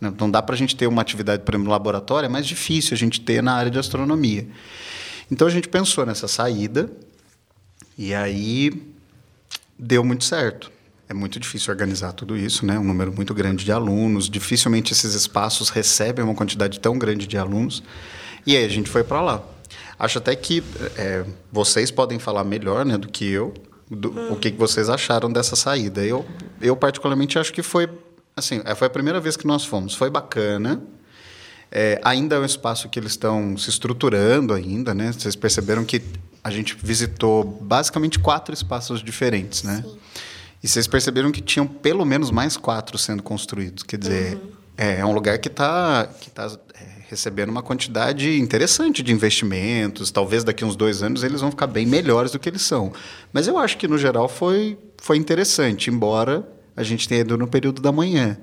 [0.00, 2.46] Não não dá para a gente ter uma atividade, por exemplo, no laboratório, é mais
[2.46, 4.48] difícil a gente ter na área de astronomia.
[5.30, 6.90] Então a gente pensou nessa saída
[7.98, 8.72] e aí
[9.78, 10.70] deu muito certo.
[11.08, 12.78] é muito difícil organizar tudo isso, né?
[12.78, 17.36] Um número muito grande de alunos, dificilmente esses espaços recebem uma quantidade tão grande de
[17.36, 17.82] alunos.
[18.46, 19.42] E aí a gente foi para lá.
[20.00, 20.64] Acho até que
[20.96, 23.52] é, vocês podem falar melhor, né, do que eu,
[23.90, 24.32] do, hum.
[24.32, 26.02] o que, que vocês acharam dessa saída.
[26.02, 26.24] Eu,
[26.58, 27.86] eu particularmente acho que foi,
[28.34, 29.94] assim, é, foi a primeira vez que nós fomos.
[29.94, 30.82] Foi bacana.
[31.70, 35.12] É, ainda é um espaço que eles estão se estruturando ainda, né?
[35.12, 36.02] Vocês perceberam que
[36.42, 39.84] a gente visitou basicamente quatro espaços diferentes, né?
[39.86, 39.98] Sim.
[40.62, 43.82] E vocês perceberam que tinham pelo menos mais quatro sendo construídos.
[43.82, 44.50] Quer dizer, uhum.
[44.78, 50.12] é, é, um lugar que está que tá, é, recebendo uma quantidade interessante de investimentos.
[50.12, 52.92] Talvez daqui a uns dois anos eles vão ficar bem melhores do que eles são.
[53.32, 57.48] Mas eu acho que, no geral, foi, foi interessante, embora a gente tenha ido no
[57.48, 58.38] período da manhã.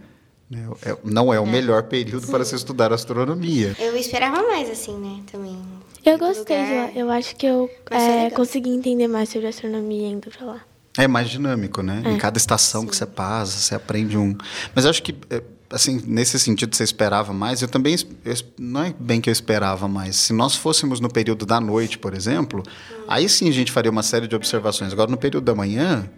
[0.50, 0.68] Né?
[0.86, 1.50] É, não é o é.
[1.50, 2.32] melhor período Sim.
[2.32, 3.74] para se estudar astronomia.
[3.80, 5.24] Eu esperava mais, assim, né?
[5.32, 5.58] Também.
[6.06, 6.92] Eu gostei lá.
[6.94, 10.62] Eu acho que eu é, consegui entender mais sobre astronomia indo para lá.
[10.98, 12.02] É mais dinâmico, né?
[12.06, 12.12] É.
[12.12, 12.88] Em cada estação Sim.
[12.88, 14.36] que você passa, você aprende um.
[14.76, 17.62] Mas eu acho que, é, assim, nesse sentido, você esperava mais.
[17.62, 17.96] Eu também.
[18.24, 20.16] Eu, não é bem que eu esperava mais.
[20.16, 23.06] Se nós fôssemos no período da noite, por exemplo, hum.
[23.08, 24.94] aí sim a gente faria uma série de observações.
[24.94, 26.10] Agora, no período da manhã.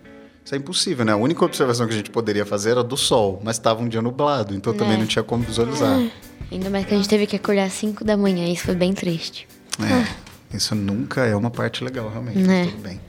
[0.43, 1.11] Isso é impossível, né?
[1.11, 4.01] A única observação que a gente poderia fazer era do sol, mas estava um dia
[4.01, 4.97] nublado, então também é.
[4.97, 5.99] não tinha como visualizar.
[5.99, 6.09] É.
[6.51, 8.93] Ainda mais que a gente teve que acordar às 5 da manhã, isso foi bem
[8.93, 9.47] triste.
[9.79, 12.49] É, isso nunca é uma parte legal, realmente.
[12.49, 12.65] É.
[12.65, 12.99] Tudo bem.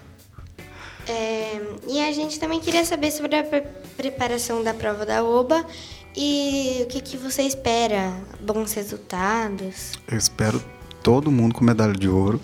[1.09, 3.63] É, e a gente também queria saber sobre a pre
[3.97, 5.67] preparação da prova da OBA
[6.15, 8.13] e o que, que você espera?
[8.41, 9.93] Bons resultados?
[10.07, 10.63] Eu espero
[11.03, 12.41] todo mundo com medalha de ouro.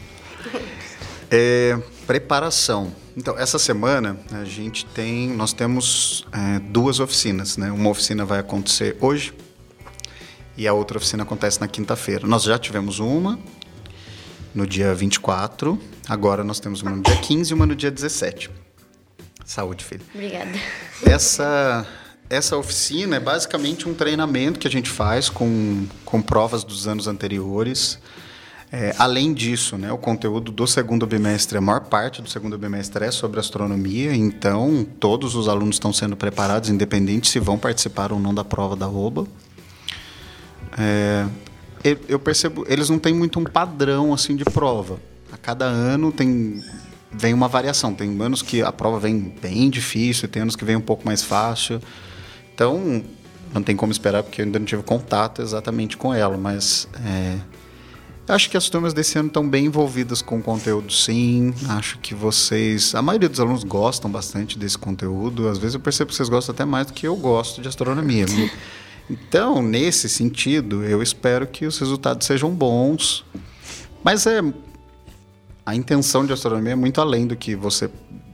[1.31, 2.93] é, preparação.
[3.17, 7.71] Então, essa semana a gente tem, nós temos é, duas oficinas, né?
[7.71, 9.33] Uma oficina vai acontecer hoje
[10.57, 12.27] e a outra oficina acontece na quinta-feira.
[12.27, 13.39] Nós já tivemos uma
[14.55, 18.51] no dia 24, agora nós temos uma no dia 15 e uma no dia 17.
[19.45, 20.03] Saúde, filho.
[20.15, 20.51] Obrigada.
[21.05, 21.87] Essa,
[22.31, 27.07] essa oficina é basicamente um treinamento que a gente faz com, com provas dos anos
[27.07, 27.99] anteriores.
[28.73, 33.05] É, além disso, né, o conteúdo do segundo bimestre, a maior parte do segundo bimestre
[33.05, 38.19] é sobre astronomia, então todos os alunos estão sendo preparados, independente se vão participar ou
[38.19, 39.29] não da prova da OBA.
[40.77, 41.27] É,
[42.09, 44.99] eu percebo, eles não têm muito um padrão assim de prova.
[45.35, 46.63] A cada ano tem
[47.11, 47.93] vem uma variação.
[47.93, 51.25] Tem anos que a prova vem bem difícil, tem anos que vem um pouco mais
[51.25, 51.81] fácil.
[52.55, 53.03] Então,
[53.53, 57.37] não tem como esperar porque eu ainda não tive contato exatamente com ela, mas é,
[58.29, 61.53] acho que as turmas desse ano estão bem envolvidas com o conteúdo, sim.
[61.69, 65.49] Acho que vocês, a maioria dos alunos gostam bastante desse conteúdo.
[65.49, 68.27] Às vezes eu percebo que vocês gostam até mais do que eu gosto de astronomia.
[69.11, 73.25] Então, nesse sentido, eu espero que os resultados sejam bons.
[74.03, 74.41] Mas é
[75.65, 77.91] a intenção de astronomia é muito além do que você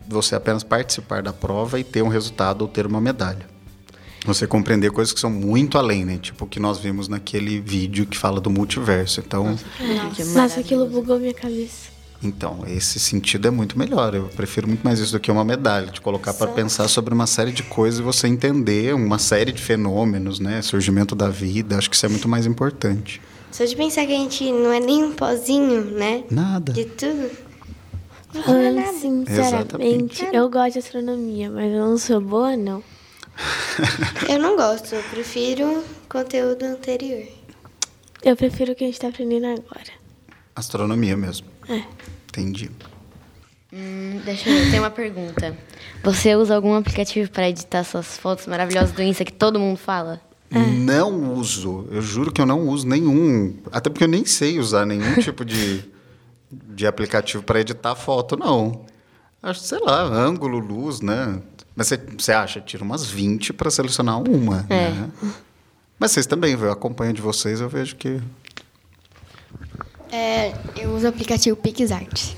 [0.08, 3.46] você apenas participar da prova e ter um resultado ou ter uma medalha.
[4.26, 6.18] Você compreender coisas que são muito além, né?
[6.18, 9.20] Tipo o que nós vimos naquele vídeo que fala do multiverso.
[9.20, 11.90] Então, nossa, nossa aquilo bugou minha cabeça.
[12.22, 14.14] Então, esse sentido é muito melhor.
[14.14, 17.26] Eu prefiro muito mais isso do que uma medalha, de colocar para pensar sobre uma
[17.26, 20.60] série de coisas e você entender uma série de fenômenos, né?
[20.60, 21.78] Surgimento da vida.
[21.78, 23.22] Acho que isso é muito mais importante.
[23.50, 26.24] Só de pensar que a gente não é nem um pozinho, né?
[26.30, 26.72] Nada.
[26.72, 27.30] De tudo.
[28.44, 32.82] Falando é sinceramente, eu gosto de astronomia, mas eu não sou boa, não.
[34.28, 37.26] eu não gosto, eu prefiro conteúdo anterior.
[38.22, 39.92] Eu prefiro o que a gente está aprendendo agora.
[40.54, 41.48] Astronomia mesmo.
[41.68, 41.82] É.
[42.28, 42.70] Entendi.
[43.72, 45.56] Hum, deixa eu ver, tem uma pergunta.
[46.04, 50.20] Você usa algum aplicativo para editar suas fotos maravilhosas do Insta que todo mundo fala?
[50.50, 50.58] É.
[50.58, 51.86] Não uso.
[51.90, 53.56] Eu juro que eu não uso nenhum.
[53.70, 55.84] Até porque eu nem sei usar nenhum tipo de,
[56.50, 58.84] de aplicativo para editar foto, não.
[59.42, 61.40] Acho, sei lá, ângulo, luz, né?
[61.74, 62.60] Mas você acha?
[62.60, 64.66] Tira umas 20 para selecionar uma.
[64.68, 64.90] É.
[64.90, 65.10] Né?
[65.98, 68.20] Mas vocês também, eu acompanho de vocês, eu vejo que
[70.12, 72.34] é, eu uso o aplicativo PixArt.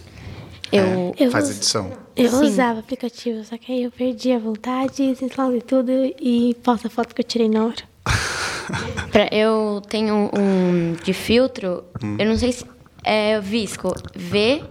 [0.70, 1.92] Eu, é, faz edição.
[2.14, 2.44] Eu Sim.
[2.44, 7.14] usava aplicativo, só que aí eu perdi a vontade, instalo tudo e posto a foto
[7.14, 7.91] que eu tirei na hora.
[9.10, 12.16] pra, eu tenho um de filtro, hum.
[12.18, 12.64] eu não sei se
[13.04, 14.62] é Visco, V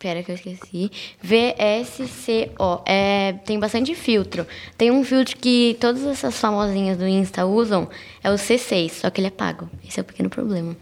[0.00, 0.90] Pera que eu esqueci.
[1.22, 2.82] VSCO.
[2.86, 4.46] É, tem bastante filtro.
[4.78, 7.86] Tem um filtro que todas essas famosinhas do Insta usam,
[8.24, 9.68] é o C6, só que ele é pago.
[9.86, 10.74] Esse é o pequeno problema.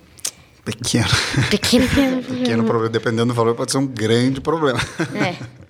[0.64, 1.08] Pequeno.
[1.50, 2.88] Pequeno, pequeno problema.
[2.90, 4.78] Dependendo do valor, pode ser um grande problema.
[5.16, 5.34] É.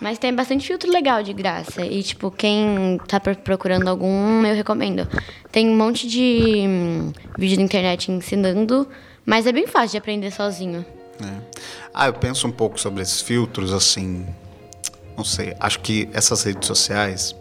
[0.00, 1.84] Mas tem bastante filtro legal de graça.
[1.84, 5.06] E, tipo, quem tá procurando algum, eu recomendo.
[5.52, 8.88] Tem um monte de hum, vídeo na internet ensinando,
[9.26, 10.84] mas é bem fácil de aprender sozinho.
[11.22, 11.60] É.
[11.92, 14.26] Ah, eu penso um pouco sobre esses filtros, assim.
[15.16, 15.54] não sei.
[15.60, 17.34] Acho que essas redes sociais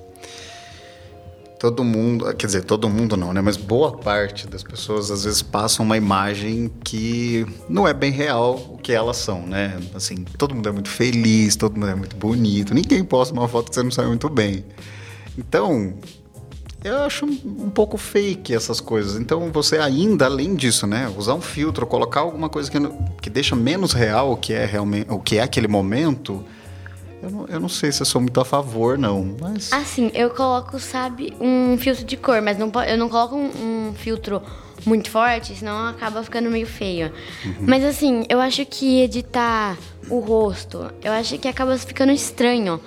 [1.59, 3.41] todo mundo, quer dizer, todo mundo não, né?
[3.41, 8.55] Mas boa parte das pessoas às vezes passam uma imagem que não é bem real
[8.73, 9.77] o que elas são, né?
[9.93, 13.69] Assim, todo mundo é muito feliz, todo mundo é muito bonito, ninguém posta uma foto
[13.69, 14.63] que você não sabe muito bem.
[15.37, 15.93] Então,
[16.81, 19.19] eu acho um pouco fake essas coisas.
[19.19, 21.11] Então, você ainda, além disso, né?
[21.17, 22.77] Usar um filtro, colocar alguma coisa que,
[23.21, 26.43] que deixa menos real o que é realmente, o que é aquele momento
[27.21, 29.71] eu não, eu não sei se eu sou muito a favor, não, mas...
[29.73, 33.93] Assim, eu coloco, sabe, um filtro de cor, mas não, eu não coloco um, um
[33.93, 34.41] filtro
[34.85, 37.11] muito forte, senão acaba ficando meio feio.
[37.45, 37.53] Uhum.
[37.67, 39.77] Mas assim, eu acho que editar
[40.09, 42.79] o rosto, eu acho que acaba ficando estranho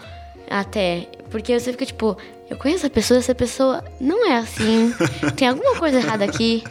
[0.48, 1.08] até.
[1.30, 2.16] Porque você fica tipo,
[2.50, 4.92] eu conheço a pessoa, essa pessoa não é assim.
[5.36, 6.62] Tem alguma coisa errada aqui.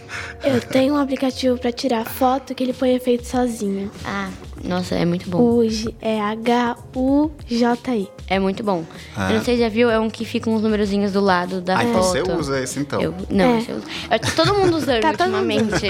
[0.43, 3.91] Eu tenho um aplicativo para tirar foto que ele põe efeito sozinho.
[4.05, 4.29] Ah,
[4.63, 5.39] nossa, é muito bom.
[5.39, 8.09] Huj, é H-U-J-I.
[8.27, 8.83] É muito bom.
[9.15, 9.29] Ah.
[9.29, 11.77] Eu não sei se já viu, é um que fica uns numerozinhos do lado da
[11.77, 12.03] ah, foto.
[12.03, 13.01] você usa esse então?
[13.01, 13.57] Eu, não, é.
[13.59, 13.85] esse eu uso.
[14.35, 15.87] Todo mundo usando tá ultimamente.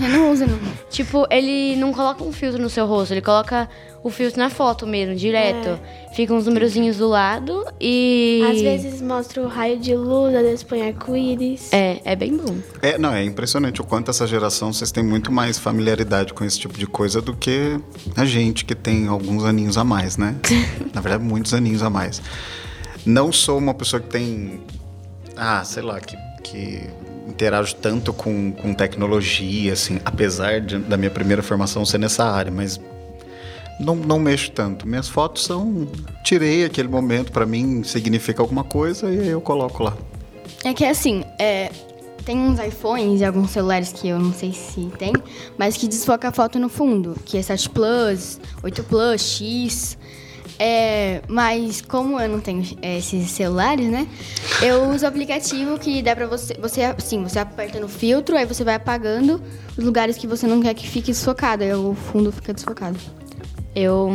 [0.00, 0.58] eu não uso, não.
[0.90, 3.68] Tipo, ele não coloca um filtro no seu rosto, ele coloca
[4.02, 5.68] o filtro na foto mesmo, direto.
[5.68, 6.14] É.
[6.14, 8.40] Fica uns numerozinhos do lado e.
[8.50, 11.72] Às vezes mostra o raio de luz, às vezes põe arco-íris.
[11.72, 12.56] É, é bem bom.
[12.80, 16.58] É, não, é impressionante o quanto essa geração vocês têm muito mais familiaridade com esse
[16.58, 17.78] tipo de coisa do que
[18.16, 20.36] a gente que tem alguns aninhos a mais, né?
[20.94, 22.22] Na verdade, muitos aninhos a mais.
[23.04, 24.60] Não sou uma pessoa que tem.
[25.36, 26.16] Ah, sei lá, que.
[26.42, 26.80] que
[27.26, 32.52] interajo tanto com, com tecnologia, assim, apesar de, da minha primeira formação ser nessa área,
[32.52, 32.80] mas
[33.78, 34.86] não, não mexo tanto.
[34.86, 35.86] Minhas fotos são.
[36.24, 39.96] Tirei aquele momento, para mim significa alguma coisa e eu coloco lá.
[40.64, 41.70] É que assim, é,
[42.24, 45.12] tem uns iPhones e alguns celulares que eu não sei se tem,
[45.56, 49.98] mas que desfoca a foto no fundo, que é 7 Plus, 8 Plus, X.
[50.58, 54.08] É, mas como eu não tenho é, esses celulares, né?
[54.62, 56.54] Eu uso o aplicativo que dá pra você.
[56.54, 59.40] Você sim, você aperta no filtro, aí você vai apagando
[59.76, 62.98] os lugares que você não quer que fique desfocado, aí o fundo fica desfocado.
[63.76, 64.10] Eu,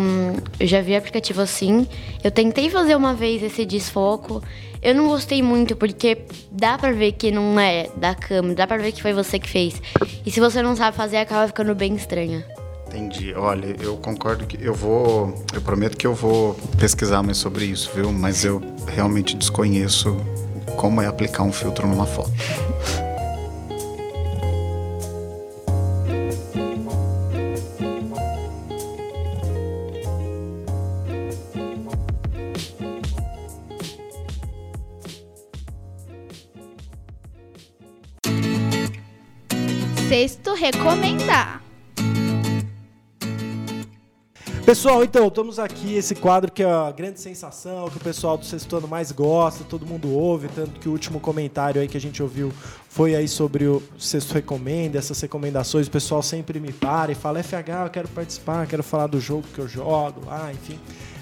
[0.60, 1.88] eu já vi aplicativo assim.
[2.24, 4.41] Eu tentei fazer uma vez esse desfoco.
[4.82, 6.17] Eu não gostei muito porque
[6.52, 9.47] dá pra ver que não é da câmera, dá pra ver que foi você que
[9.47, 9.80] fez.
[10.26, 12.43] E se você não sabe fazer, acaba ficando bem estranha.
[12.88, 13.36] Entendi.
[13.36, 15.45] Olha, eu concordo que eu vou.
[15.54, 18.12] Eu prometo que eu vou pesquisar mais sobre isso, viu?
[18.12, 20.17] Mas eu realmente desconheço
[20.76, 22.32] como é aplicar um filtro numa foto.
[44.71, 48.45] Pessoal, então, estamos aqui, esse quadro que é a grande sensação, que o pessoal do
[48.45, 51.99] sexto ano mais gosta, todo mundo ouve, tanto que o último comentário aí que a
[51.99, 52.53] gente ouviu
[52.88, 57.43] foi aí sobre o Sexto Recomenda, essas recomendações, o pessoal sempre me para e fala,
[57.43, 60.79] FH, eu quero participar, quero falar do jogo que eu jogo, ah, enfim.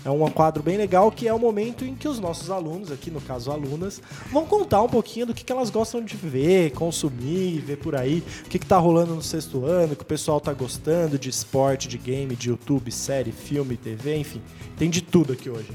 [0.09, 3.11] É um quadro bem legal que é o momento em que os nossos alunos, aqui
[3.11, 7.59] no caso alunas, vão contar um pouquinho do que, que elas gostam de ver, consumir,
[7.59, 11.19] ver por aí, o que, está rolando no sexto ano, que o pessoal está gostando
[11.19, 14.41] de esporte, de game, de YouTube, série, filme, TV, enfim.
[14.75, 15.69] Tem de tudo aqui hoje.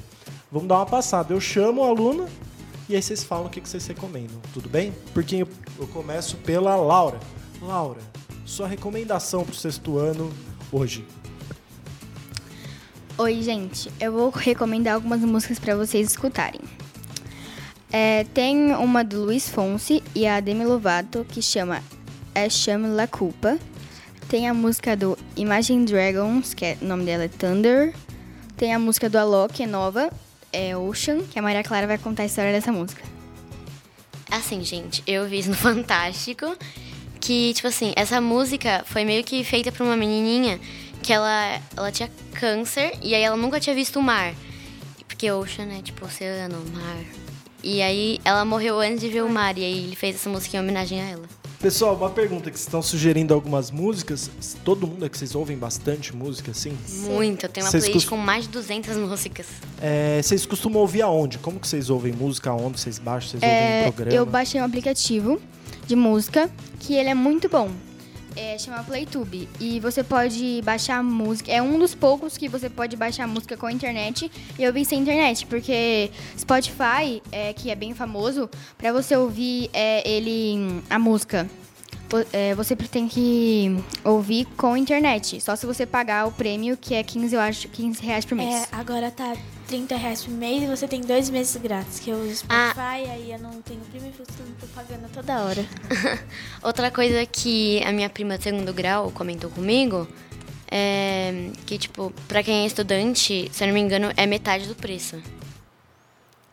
[0.50, 1.32] Vamos dar uma passada.
[1.32, 2.26] Eu chamo o aluno
[2.88, 4.92] e aí vocês falam o que, que vocês recomendam, tudo bem?
[5.12, 7.20] Porque eu, eu começo pela Laura.
[7.62, 8.00] Laura,
[8.44, 10.28] sua recomendação para o sexto ano
[10.72, 11.04] hoje.
[13.16, 13.92] Oi, gente.
[14.00, 16.60] Eu vou recomendar algumas músicas para vocês escutarem.
[17.92, 21.80] É, tem uma do Luiz Fonsi e a Demi Lovato que chama
[22.34, 23.56] É Chame La Culpa.
[24.28, 27.94] Tem a música do Imagine Dragons, que é, o nome dela é Thunder.
[28.56, 30.10] Tem a música do Alok, que é nova,
[30.52, 33.04] é Ocean, que a Maria Clara vai contar a história dessa música.
[34.28, 36.56] Assim, gente, eu vi isso no Fantástico,
[37.20, 40.58] que, tipo assim, essa música foi meio que feita pra uma menininha
[41.04, 44.34] que ela, ela tinha câncer e aí ela nunca tinha visto o mar.
[45.06, 47.04] Porque ocean é tipo oceano, mar.
[47.62, 50.56] E aí ela morreu antes de ver o mar e aí ele fez essa música
[50.56, 51.24] em homenagem a ela.
[51.60, 54.30] Pessoal, uma pergunta que vocês estão sugerindo algumas músicas.
[54.64, 56.76] Todo mundo é que vocês ouvem bastante música, assim?
[56.88, 57.44] Muito.
[57.46, 59.46] Eu tenho uma vocês playlist com mais de 200 músicas.
[59.80, 61.38] É, vocês costumam ouvir aonde?
[61.38, 62.50] Como que vocês ouvem música?
[62.50, 63.30] Aonde vocês baixam?
[63.30, 64.16] Vocês é, ouvem programa?
[64.16, 65.40] Eu baixei um aplicativo
[65.86, 66.50] de música
[66.80, 67.70] que ele é muito bom
[68.36, 69.48] é, chama Playtube.
[69.60, 71.50] E você pode baixar música.
[71.50, 74.30] É um dos poucos que você pode baixar música com a internet.
[74.58, 79.70] E eu vi sem internet, porque Spotify, é, que é bem famoso, para você ouvir
[79.72, 81.48] é, ele a música.
[82.32, 85.40] É, você tem que ouvir com internet.
[85.40, 88.62] Só se você pagar o prêmio, que é 15, eu acho, 15 reais por mês.
[88.62, 89.34] É, agora tá
[89.74, 92.70] 30 reais por mês e você tem dois meses grátis, que eu uso Ah.
[92.70, 94.24] Spotify, aí eu não tenho primo e fico
[94.60, 95.66] propaganda toda hora.
[96.62, 100.06] Outra coisa que a minha prima de segundo grau comentou comigo
[100.70, 104.76] é que, tipo, pra quem é estudante, se eu não me engano, é metade do
[104.76, 105.20] preço.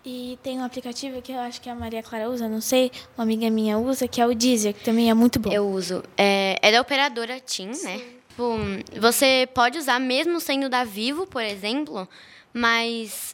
[0.04, 3.24] E tem um aplicativo que eu acho que a Maria Clara usa, não sei, uma
[3.24, 5.52] amiga minha usa, que é o Deezer, que também é muito bom.
[5.52, 6.04] Eu uso.
[6.18, 8.02] É, é da operadora TIM, né?
[8.30, 8.58] Tipo,
[9.00, 12.08] você pode usar mesmo sendo da Vivo, por exemplo,
[12.54, 13.34] mas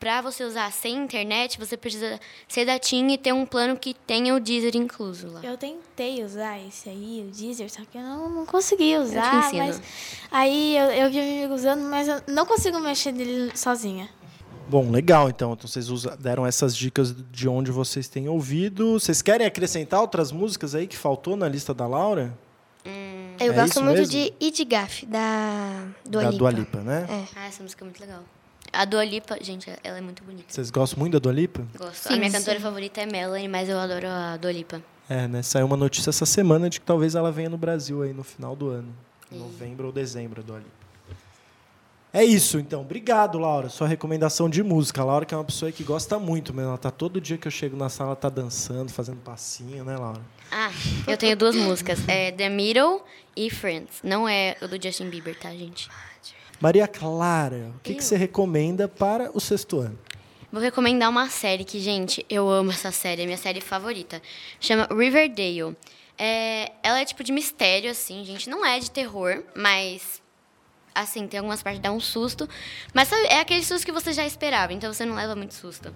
[0.00, 3.94] pra você usar sem internet, você precisa ser da TIM e ter um plano que
[3.94, 5.40] tenha o Deezer incluso lá.
[5.42, 9.46] Eu tentei usar esse aí, o Deezer, só que eu não, não consegui usar.
[9.46, 9.66] ensino.
[9.66, 9.82] Mas
[10.30, 14.08] aí eu, eu vi um amigo usando, mas eu não consigo mexer nele sozinha.
[14.68, 15.54] Bom, legal então.
[15.54, 15.88] Então vocês
[16.20, 19.00] deram essas dicas de onde vocês têm ouvido.
[19.00, 22.36] Vocês querem acrescentar outras músicas aí que faltou na lista da Laura?
[23.40, 24.12] Eu É gosto muito mesmo?
[24.12, 26.38] de Idigaf, da Dua da Lipa.
[26.38, 27.06] Dua Lipa, né?
[27.34, 28.22] Ah, essa música é muito legal.
[28.72, 30.44] A Dua Lipa, gente, ela é muito bonita.
[30.48, 31.66] Vocês gostam muito da Dua Lipa?
[31.76, 32.12] Gosto.
[32.12, 34.82] a minha cantora favorita é Melanie, mas eu adoro a Dua Lipa.
[35.08, 35.42] É, né?
[35.42, 38.54] Saiu uma notícia essa semana de que talvez ela venha no Brasil aí no final
[38.54, 38.94] do ano.
[39.30, 40.78] Novembro ou dezembro, a Dua Lipa.
[42.12, 42.80] É isso, então.
[42.80, 43.68] Obrigado, Laura.
[43.68, 45.02] Sua recomendação de música.
[45.02, 47.46] A Laura que é uma pessoa que gosta muito, mas ela tá todo dia que
[47.46, 50.20] eu chego na sala, ela tá dançando, fazendo passinho, né, Laura?
[50.50, 50.70] Ah,
[51.06, 51.98] eu tenho duas músicas.
[52.08, 53.02] É The Middle
[53.36, 54.00] e Friends.
[54.02, 55.90] Não é o do Justin Bieber, tá, gente?
[56.60, 59.98] Maria Clara, o que, que você recomenda para o sexto ano?
[60.50, 64.20] Vou recomendar uma série que, gente, eu amo essa série, é minha série favorita.
[64.58, 65.76] Chama Riverdale.
[66.16, 68.50] É, ela é tipo de mistério, assim, gente.
[68.50, 70.22] Não é de terror, mas.
[70.94, 72.48] Assim, tem algumas partes que dá um susto.
[72.92, 75.94] Mas sabe, é aquele susto que você já esperava, então você não leva muito susto.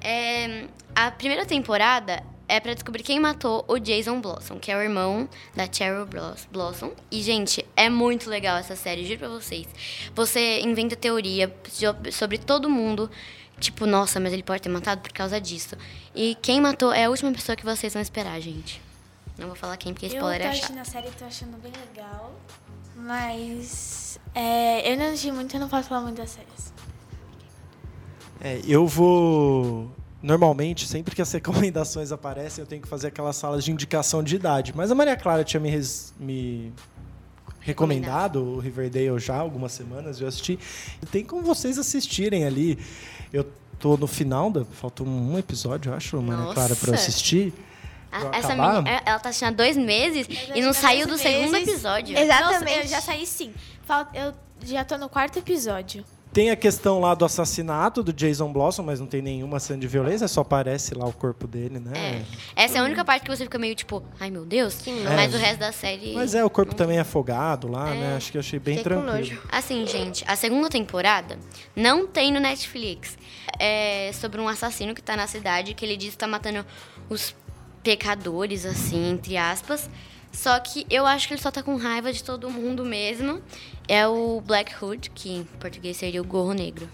[0.00, 4.80] É, a primeira temporada é pra descobrir quem matou o Jason Blossom, que é o
[4.80, 6.92] irmão da Cheryl Blos- Blossom.
[7.10, 9.66] E, gente, é muito legal essa série, juro pra vocês.
[10.14, 13.10] Você inventa teoria so- sobre todo mundo.
[13.58, 15.74] Tipo, nossa, mas ele pode ter matado por causa disso.
[16.14, 18.80] E quem matou é a última pessoa que vocês vão esperar, gente.
[19.38, 20.56] Não vou falar quem, porque eu spoiler tô é chato.
[20.72, 22.34] assistindo a série e tô achando bem legal,
[22.96, 26.72] mas é, eu não assisti muito, eu não posso falar muito das séries.
[28.40, 29.90] É, eu vou.
[30.22, 34.36] Normalmente, sempre que as recomendações aparecem, eu tenho que fazer aquelas salas de indicação de
[34.36, 34.72] idade.
[34.74, 36.72] Mas a Maria Clara tinha me, res- me
[37.60, 40.58] recomendado o Riverdale já há algumas semanas, eu assisti.
[41.02, 42.78] E tem como vocês assistirem ali.
[43.32, 43.46] Eu
[43.78, 47.52] tô no final, da, falta um episódio, eu acho, Maria Clara, para assistir.
[48.32, 51.68] Essa menina, ela tá assistindo há dois meses e não saiu do dois segundo meses.
[51.68, 52.16] episódio.
[52.16, 52.64] Exatamente.
[52.70, 53.52] Nossa, eu já saí sim.
[53.84, 54.32] Falta, eu
[54.64, 56.02] já tô no quarto episódio.
[56.36, 59.88] Tem a questão lá do assassinato do Jason Blossom, mas não tem nenhuma cena de
[59.88, 62.24] violência, só aparece lá o corpo dele, né?
[62.54, 62.64] É.
[62.64, 64.82] Essa é a única parte que você fica meio tipo, ai meu Deus,
[65.16, 66.12] mas o resto da série.
[66.12, 68.16] Mas é, o corpo também é afogado lá, né?
[68.16, 69.16] Acho que eu achei bem Fiquei com tranquilo.
[69.16, 69.42] nojo.
[69.50, 71.38] Assim, gente, a segunda temporada
[71.74, 73.16] não tem no Netflix.
[73.58, 76.66] É sobre um assassino que tá na cidade que ele diz que tá matando
[77.08, 77.34] os
[77.82, 79.88] pecadores, assim, entre aspas.
[80.36, 83.40] Só que eu acho que ele só tá com raiva de todo mundo mesmo.
[83.88, 86.88] É o Black Hood, que em português seria o Gorro Negro.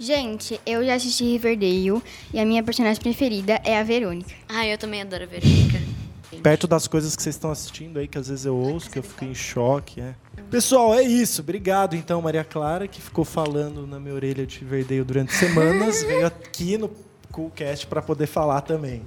[0.00, 2.02] Gente, eu já assisti Riverdale
[2.32, 4.32] e a minha personagem preferida é a Verônica.
[4.48, 5.80] Ah, eu também adoro a Verônica.
[6.42, 9.02] Perto das coisas que vocês estão assistindo aí, que às vezes eu ouço, que eu
[9.02, 10.14] fico em choque, é.
[10.50, 11.40] Pessoal, é isso.
[11.40, 16.02] Obrigado, então, Maria Clara, que ficou falando na minha orelha de Riverdale durante semanas.
[16.06, 16.90] veio aqui no
[17.32, 19.02] Coolcast para poder falar também.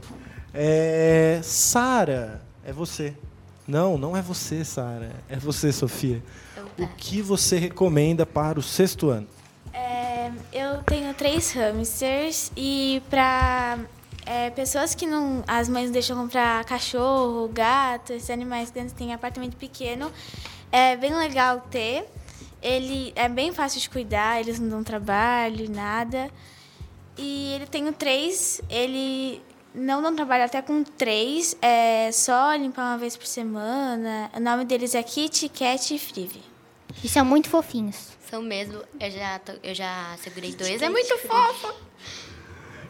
[0.53, 1.39] É...
[1.43, 3.13] Sara, é você.
[3.67, 5.11] Não, não é você, Sara.
[5.29, 6.21] É você, Sofia.
[6.77, 9.27] O que você recomenda para o sexto ano?
[9.73, 13.79] É, eu tenho três hamsters e para
[14.55, 15.43] pessoas que não.
[15.47, 20.11] As mães não deixam comprar cachorro, gato, esses animais grandes têm apartamento pequeno.
[20.71, 22.07] É bem legal ter.
[22.61, 26.29] Ele é bem fácil de cuidar, eles não dão trabalho, nada.
[27.17, 29.41] E ele tem três, ele
[29.73, 34.29] não dão trabalho até com três, é só limpar uma vez por semana.
[34.35, 36.50] O nome deles é Kitty, Cat e Frive.
[37.03, 38.09] E são muito fofinhos.
[38.29, 40.81] São mesmo, eu já, tô- eu já segurei dois.
[40.81, 41.73] É muito fofo.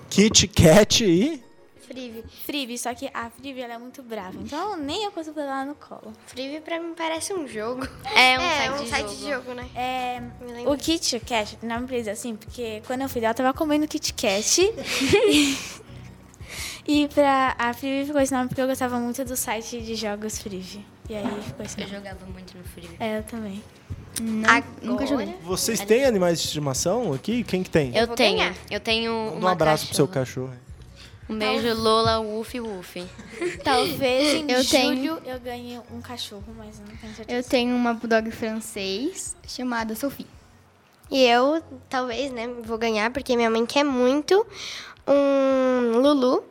[0.09, 1.43] Kit Kat e.
[1.87, 2.23] Frive.
[2.45, 5.65] Frive, só que a Frive ela é muito brava, então nem eu consigo pegar ela
[5.65, 6.13] no colo.
[6.27, 7.85] Frive pra mim parece um jogo.
[8.15, 9.15] É um é, site, um de, site jogo.
[9.15, 9.69] de jogo, né?
[9.75, 10.21] É,
[10.69, 11.57] o Kit Kat,
[11.89, 14.61] eles é assim, porque quando eu fui dela, eu tava comendo Kit Kat.
[16.87, 20.39] e pra a Frive ficou esse nome porque eu gostava muito do site de jogos
[20.41, 20.85] Frive.
[21.09, 22.89] E aí ficou esse Eu jogava muito no Free.
[22.99, 23.61] É, eu também.
[24.19, 25.35] Não, nunca joguei.
[25.43, 27.43] Vocês têm animais de estimação aqui?
[27.43, 27.95] Quem que tem?
[27.95, 28.37] Eu vou tenho.
[28.37, 28.55] ganhar.
[28.69, 30.53] Eu tenho Manda um uma abraço pro seu cachorro.
[31.29, 33.05] Um beijo, Lola, Woof, Woof.
[33.63, 37.39] Talvez em Eu tenho- julho eu ganhe um cachorro, mas eu não tenho certeza.
[37.39, 40.27] Eu tenho uma bulldog francês chamada Sophie.
[41.09, 44.45] E eu, talvez, né, vou ganhar, porque minha mãe quer muito
[45.07, 46.43] um Lulu.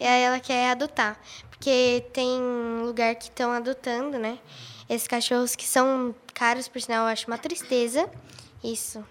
[0.00, 1.18] E aí ela quer adotar.
[1.62, 2.40] Porque tem
[2.84, 4.36] lugar que estão adotando, né?
[4.90, 8.10] Esses cachorros que são caros, por sinal, eu acho uma tristeza.
[8.64, 9.06] Isso.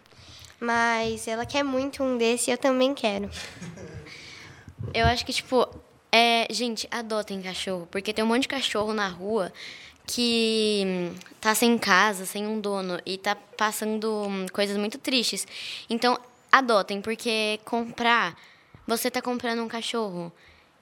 [0.60, 3.30] Mas ela quer muito um desse e eu também quero.
[4.93, 5.66] Eu acho que, tipo,
[6.12, 7.88] é, gente, adotem cachorro.
[7.89, 9.54] Porque tem um monte de cachorro na rua
[10.06, 15.47] que hum, tá sem casa, sem um dono e tá passando hum, coisas muito tristes.
[15.89, 16.20] Então,
[16.52, 18.36] adotem, porque comprar,
[18.86, 20.34] você tá comprando um cachorro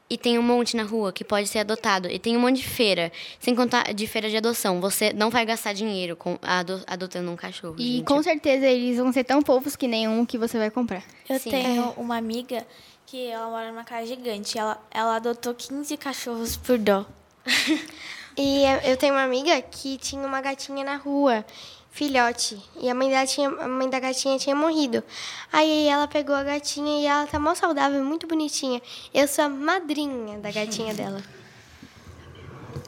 [0.10, 2.68] e tem um monte na rua que pode ser adotado e tem um monte de
[2.68, 4.82] feira, sem contar de feira de adoção.
[4.82, 7.76] Você não vai gastar dinheiro com ado- adotando um cachorro.
[7.78, 8.06] E gente.
[8.06, 11.04] com certeza eles vão ser tão fofos que nenhum que você vai comprar.
[11.30, 11.52] Eu Sim.
[11.52, 12.66] tenho uma amiga
[13.06, 14.58] que ela mora numa casa gigante.
[14.58, 17.06] Ela, ela adotou 15 cachorros por dó.
[18.38, 21.44] E eu tenho uma amiga que tinha uma gatinha na rua,
[21.92, 22.62] filhote.
[22.82, 25.04] E a mãe, dela tinha, a mãe da gatinha tinha morrido.
[25.52, 28.82] Aí ela pegou a gatinha e ela tá mó saudável, muito bonitinha.
[29.14, 31.22] Eu sou a madrinha da gatinha dela.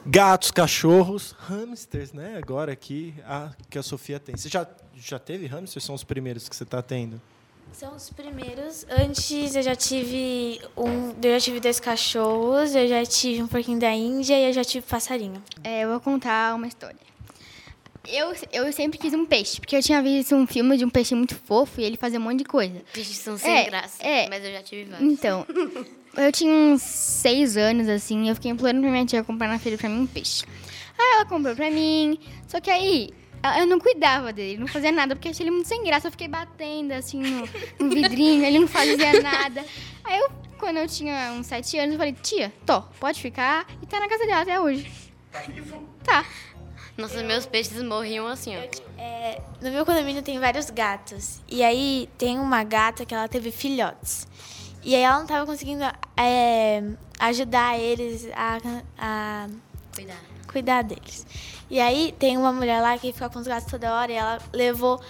[0.04, 2.36] Gatos, cachorros, hamsters, né?
[2.36, 4.36] Agora aqui, a, que a Sofia tem.
[4.36, 5.84] Você já, já teve hamsters?
[5.84, 7.20] São os primeiros que você está tendo?
[7.72, 8.84] São os primeiros.
[8.90, 13.78] Antes eu já tive um, eu já tive dois cachorros, eu já tive um porquinho
[13.78, 15.42] da Índia e eu já tive passarinho.
[15.62, 17.11] É, eu vou contar uma história.
[18.08, 21.14] Eu, eu sempre quis um peixe, porque eu tinha visto um filme de um peixe
[21.14, 22.82] muito fofo e ele fazia um monte de coisa.
[22.92, 24.28] Peixes são sem É, graça, é.
[24.28, 25.12] mas eu já tive vários.
[25.12, 25.46] Então,
[26.16, 29.58] eu tinha uns seis anos, assim, e eu fiquei implorando pra minha tia comprar na
[29.58, 30.44] feira pra mim um peixe.
[30.98, 33.10] Aí ela comprou pra mim, só que aí
[33.58, 36.08] eu não cuidava dele, não fazia nada, porque achei ele muito sem graça.
[36.08, 37.48] Eu fiquei batendo, assim, no,
[37.78, 39.64] no vidrinho, ele não fazia nada.
[40.04, 40.28] Aí eu,
[40.58, 44.08] quando eu tinha uns sete anos, eu falei, tia, tô, pode ficar, e tá na
[44.08, 44.90] casa dela até hoje.
[46.04, 46.26] Tá.
[46.96, 48.60] Nossa, meus peixes morriam assim, ó.
[49.00, 51.40] É, no meu condomínio tem vários gatos.
[51.48, 54.26] E aí tem uma gata que ela teve filhotes.
[54.82, 55.84] E aí ela não tava conseguindo
[56.16, 56.82] é,
[57.18, 58.58] ajudar eles a,
[58.98, 59.48] a
[59.94, 60.18] Cuidado.
[60.50, 61.26] cuidar deles.
[61.70, 64.38] E aí tem uma mulher lá que fica com os gatos toda hora e ela
[64.52, 65.00] levou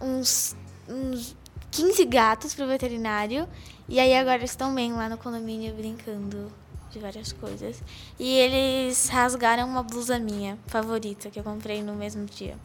[0.00, 0.54] uns,
[0.88, 1.34] uns
[1.70, 3.48] 15 gatos pro veterinário.
[3.88, 6.52] E aí agora estão bem lá no condomínio brincando
[6.92, 7.82] de várias coisas.
[8.18, 12.56] E eles rasgaram uma blusa minha favorita que eu comprei no mesmo dia.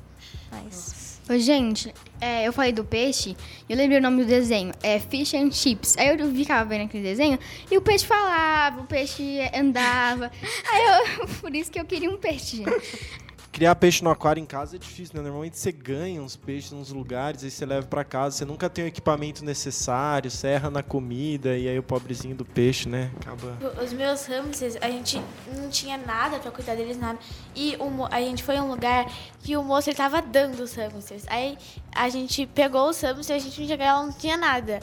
[1.28, 3.36] Mas gente, é, eu falei do peixe
[3.67, 4.73] eu lembrei o nome do desenho.
[4.82, 5.97] É Fish and Chips.
[5.97, 7.38] Aí eu ficava vendo aquele desenho
[7.69, 10.32] e o peixe falava, o peixe andava.
[10.71, 10.84] Aí
[11.19, 13.26] eu, por isso que eu queria um peixe, gente.
[13.58, 15.22] Criar peixe no aquário em casa é difícil, né?
[15.24, 18.86] Normalmente você ganha uns peixes nos lugares, aí você leva pra casa, você nunca tem
[18.86, 23.10] o equipamento necessário, você erra na comida, e aí o pobrezinho do peixe, né?
[23.20, 23.58] Acaba.
[23.84, 25.20] os meus hamsters, a gente
[25.55, 27.18] não tinha nada pra cuidar deles, nada.
[27.55, 30.76] E mo- a gente foi em um lugar que o moço ele tava dando os
[30.76, 31.24] hamsters.
[31.26, 31.58] Aí
[31.95, 34.82] a gente pegou os hamsters, a gente não ela não tinha nada.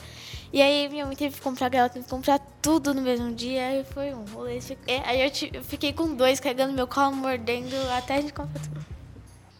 [0.55, 3.67] E aí minha mãe teve que comprar ela teve que comprar tudo no mesmo dia.
[3.67, 4.61] Aí foi um rolê.
[4.87, 8.63] É, Aí eu, eu fiquei com dois carregando meu colo, mordendo até a gente comprar
[8.63, 8.87] tudo.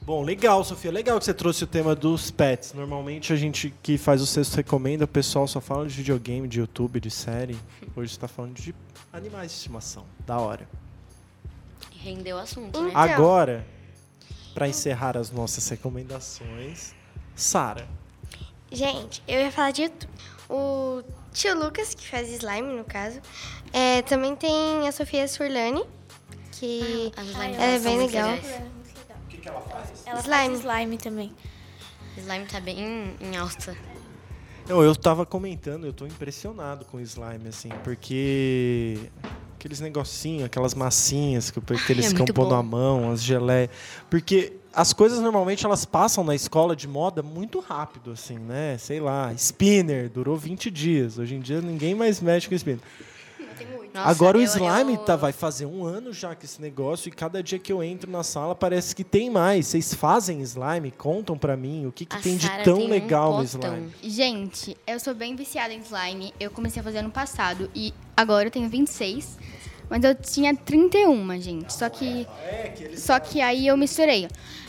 [0.03, 0.93] Bom, legal, Sofia.
[0.93, 2.75] Legal que você trouxe o tema dos pets.
[2.75, 6.61] Normalmente a gente que faz o sexto recomenda, o pessoal só fala de videogame, de
[6.61, 7.59] YouTube, de série.
[7.97, 8.73] Hoje você tá falando de
[9.13, 10.05] animais de estimação.
[10.25, 10.69] Da hora.
[11.91, 12.91] Rendeu o assunto, né?
[12.91, 13.01] Então.
[13.01, 13.67] Agora,
[14.55, 16.95] pra encerrar as nossas recomendações,
[17.35, 17.89] Sara.
[18.71, 20.14] Gente, eu ia falar de YouTube.
[20.49, 23.21] O tio Lucas, que faz slime, no caso.
[23.73, 25.85] É, também tem a Sofia Surlani,
[26.53, 28.31] que ela é são bem legal.
[28.31, 28.75] legais.
[30.07, 30.59] Ela Slime.
[30.59, 31.33] faz slime também.
[32.17, 33.77] Slime tá bem em alta.
[34.69, 39.11] Não, eu tava comentando, eu tô impressionado com o slime, assim, porque
[39.57, 42.55] aqueles negocinhos, aquelas massinhas que, que eles é ficam pondo bom.
[42.55, 43.69] à mão, as geleias.
[44.09, 48.77] Porque as coisas normalmente elas passam na escola de moda muito rápido, assim, né?
[48.79, 51.19] Sei lá, spinner, durou 20 dias.
[51.19, 52.81] Hoje em dia ninguém mais mexe com spinner.
[53.95, 57.13] Nossa, Agora o slime eu- tá, vai fazer um ano já que esse negócio e
[57.13, 59.69] cada dia que eu entro na sala parece que tem mais.
[59.69, 60.91] Vocês fazem slime?
[60.91, 63.73] Contam pra mim o que, que tem de Sara tão tem um legal no potão.
[63.77, 63.93] slime.
[64.03, 66.35] Gente, eu sou bem viciada em slime.
[66.41, 69.39] Eu comecei a fazer ano passado e agora eu tenho 26.
[69.89, 71.73] Mas eu tinha 31, gente.
[71.73, 72.27] Só que.
[72.97, 74.27] Só que aí eu misturei.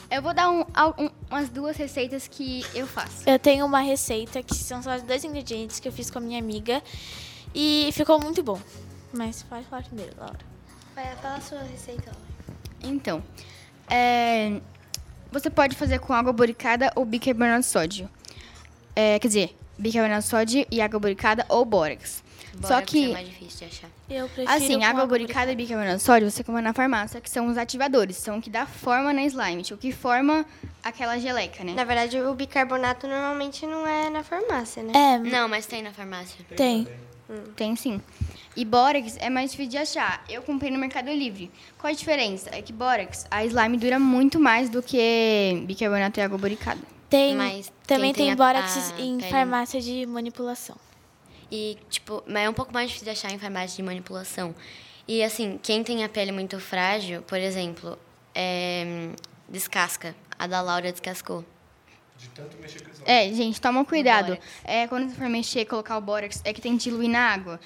[0.09, 3.27] Eu vou dar um- um- umas duas receitas que eu faço.
[3.27, 6.21] Eu tenho uma receita que são só os dois ingredientes que eu fiz com a
[6.21, 6.81] minha amiga.
[7.53, 8.59] E ficou muito bom.
[9.13, 10.37] Mas pode falar primeiro, Laura.
[10.93, 12.11] Vai, fala a sua receita.
[12.11, 12.25] Laura.
[12.83, 13.23] Então,
[13.89, 14.59] é,
[15.31, 18.09] você pode fazer com água boricada ou bicarbonato de sódio.
[18.95, 22.23] É, quer dizer, bicarbonato de sódio e água boricada ou bórax.
[22.63, 23.89] Só que- é mais difícil de achar.
[24.09, 27.47] Eu prefiro Assim, água boricada e bicarbonato de sódio você compra na farmácia, que são
[27.47, 30.45] os ativadores, são o que dá forma na slime, tipo, o que forma
[30.83, 31.73] aquela geleca, né?
[31.73, 34.91] Na verdade, o bicarbonato normalmente não é na farmácia, né?
[34.95, 36.37] É, Não, mas tem na farmácia.
[36.55, 36.87] tem.
[37.55, 37.99] Tem sim.
[38.55, 40.23] E Borax é mais difícil de achar.
[40.29, 41.51] Eu comprei no Mercado Livre.
[41.79, 42.51] Qual a diferença?
[42.53, 46.79] É que Borax, a slime dura muito mais do que bicarbonato e água boricada.
[47.09, 50.75] Tem, Mas também tem tem a- bórax a em pele- farmácia de manipulação.
[51.55, 54.53] E, tipo, mas é um pouco mais difícil de achar em farmácia de manipulação.
[55.07, 57.97] E, assim, quem tem a pele muito frágil, por exemplo,
[58.33, 59.09] é,
[59.47, 60.13] descasca.
[60.37, 61.45] A da Laura descascou.
[63.05, 64.27] É, gente, toma cuidado.
[64.27, 64.45] Bórax.
[64.63, 67.59] É, quando você for mexer, colocar o Borax, é que tem que diluir na água.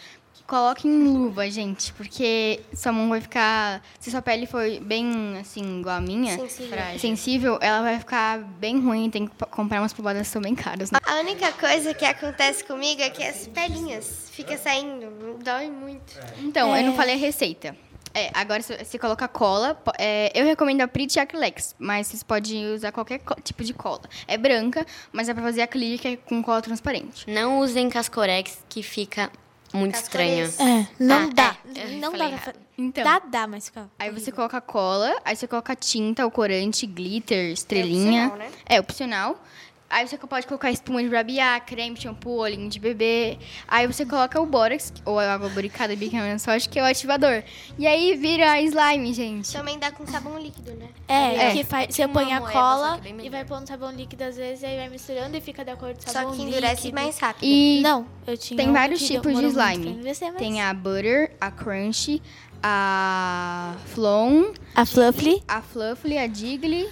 [0.45, 3.83] Coloque em luva, gente, porque sua mão vai ficar...
[3.99, 6.69] Se sua pele for bem, assim, igual a minha, Sensível.
[6.69, 6.99] Frágil.
[6.99, 9.11] sensível, ela vai ficar bem ruim.
[9.11, 10.97] Tem que comprar umas pomadas que são bem caras, né?
[11.05, 15.37] A única coisa que acontece comigo é que as pelinhas ficam saindo.
[15.43, 16.17] Dói muito.
[16.39, 17.77] Então, eu não falei a receita.
[18.13, 19.81] É, agora você coloca cola.
[19.97, 24.01] é, eu recomendo a Pretty Acrylex, mas vocês podem usar qualquer tipo de cola.
[24.27, 27.29] É branca, mas é pra fazer acrílica é com cola transparente.
[27.29, 29.31] Não usem Cascorex, que fica
[29.73, 30.45] muito estranho.
[30.45, 30.87] Cascorex.
[30.99, 31.57] É, não Ah, dá.
[31.75, 32.53] é, não dá pra.
[32.77, 33.03] Então.
[33.03, 33.89] Dá, dá, mas fica.
[33.99, 38.27] Aí você coloca cola, aí você coloca tinta, o corante, glitter, estrelinha.
[38.27, 38.51] opcional, né?
[38.67, 39.43] É opcional.
[39.91, 43.39] Aí você pode colocar espuma de barbear, creme, shampoo, olhinho de bebê.
[43.67, 47.41] Aí você coloca o bórax, ou a água boricada, bicarbonato sódio, que é o ativador.
[47.77, 49.51] E aí vira slime, gente.
[49.51, 50.89] Também dá com sabão líquido, né?
[51.07, 51.51] É, É.
[51.53, 54.77] que faz, você põe a cola bem e vai pondo sabão líquido às vezes, aí
[54.77, 56.93] vai misturando e fica da cor do sabão Só que endurece líquido.
[57.01, 57.45] mais rápido.
[57.45, 59.87] E Não, eu tinha tem um vários tipos de slime.
[59.87, 62.21] endurecer, mas- Tem a butter, a crunchy,
[62.61, 65.41] a flon, a Fluffy.
[65.47, 66.87] a fluffy, a jiggly,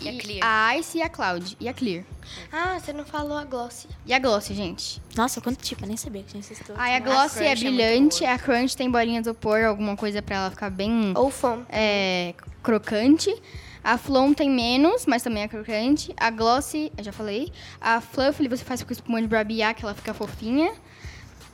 [0.00, 0.40] E a Clear.
[0.42, 1.56] a ice e a cloud.
[1.60, 2.04] E a clear.
[2.52, 3.86] Ah, você não falou a gloss.
[4.06, 5.00] E a gloss, gente.
[5.16, 6.80] Nossa, quanto tipo, eu nem sabia que tinha esses todos.
[6.80, 10.22] Aí a A gloss crunch é brilhante, a crunch tem bolinha de isopor, alguma coisa
[10.22, 11.64] pra ela ficar bem Ou foam.
[11.68, 13.34] é, crocante.
[13.82, 16.12] A Flom tem menos, mas também é crocante.
[16.18, 17.50] A Glossy, eu já falei.
[17.80, 20.70] A Fluffy você faz com espuma de barbear, que ela fica fofinha.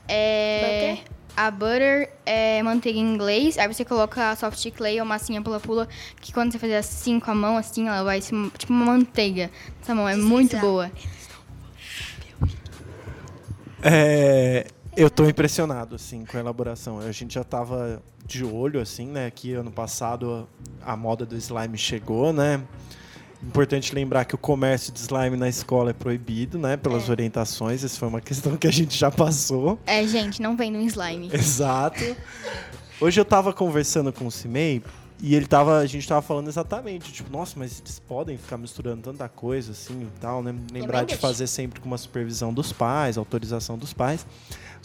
[0.09, 0.99] É,
[1.37, 3.59] A Butter é manteiga em inglês.
[3.59, 5.87] Aí você coloca a soft clay ou massinha pula-pula,
[6.21, 9.51] que quando você fazer assim com a mão, assim, ela vai ser tipo uma manteiga.
[9.83, 10.91] Essa mão é muito boa.
[13.83, 14.67] É,
[14.97, 16.99] eu tô impressionado, assim, com a elaboração.
[17.01, 19.31] A gente já tava de olho, assim, né?
[19.31, 20.49] Que ano passado
[20.83, 22.63] a moda do slime chegou, né?
[23.43, 26.77] Importante lembrar que o comércio de slime na escola é proibido, né?
[26.77, 27.85] Pelas orientações.
[27.85, 29.79] Essa foi uma questão que a gente já passou.
[29.87, 31.31] É, gente, não vem no slime.
[31.33, 32.17] Exato.
[33.01, 34.83] Hoje eu tava conversando com o Cimei
[35.21, 39.03] e ele tava, a gente tava falando exatamente, tipo, nossa, mas eles podem ficar misturando
[39.03, 40.55] tanta coisa assim e tal, né?
[40.73, 44.27] Lembrar de fazer sempre com uma supervisão dos pais, autorização dos pais.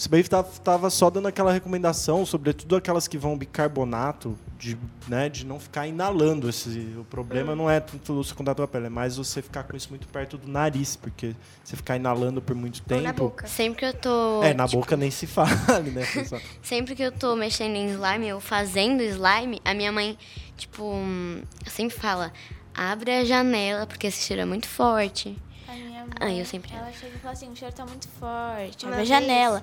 [0.02, 4.76] O Cimei tava, tava só dando aquela recomendação, sobretudo aquelas que vão bicarbonato, de,
[5.08, 6.96] né, de não ficar inalando esse.
[6.98, 9.78] O problema não é tanto o contato com a pele, é mais você ficar com
[9.78, 13.04] isso muito perto do nariz, porque você ficar inalando por muito Ou tempo.
[13.04, 13.46] na boca.
[13.46, 14.42] Sempre que eu tô.
[14.42, 16.42] É, na tipo, boca nem se fale, né, pessoal?
[16.64, 20.18] Sempre que eu tô mexendo em slime ou fazendo slime, a minha mãe,
[20.58, 22.34] tipo, hum, sempre fala:
[22.74, 25.38] abre a janela, porque esse cheiro é muito forte.
[25.68, 28.08] A minha mãe, Aí eu sempre- Ela chega e fala assim, o cheiro tá muito
[28.20, 29.62] forte, abre a vez- janela.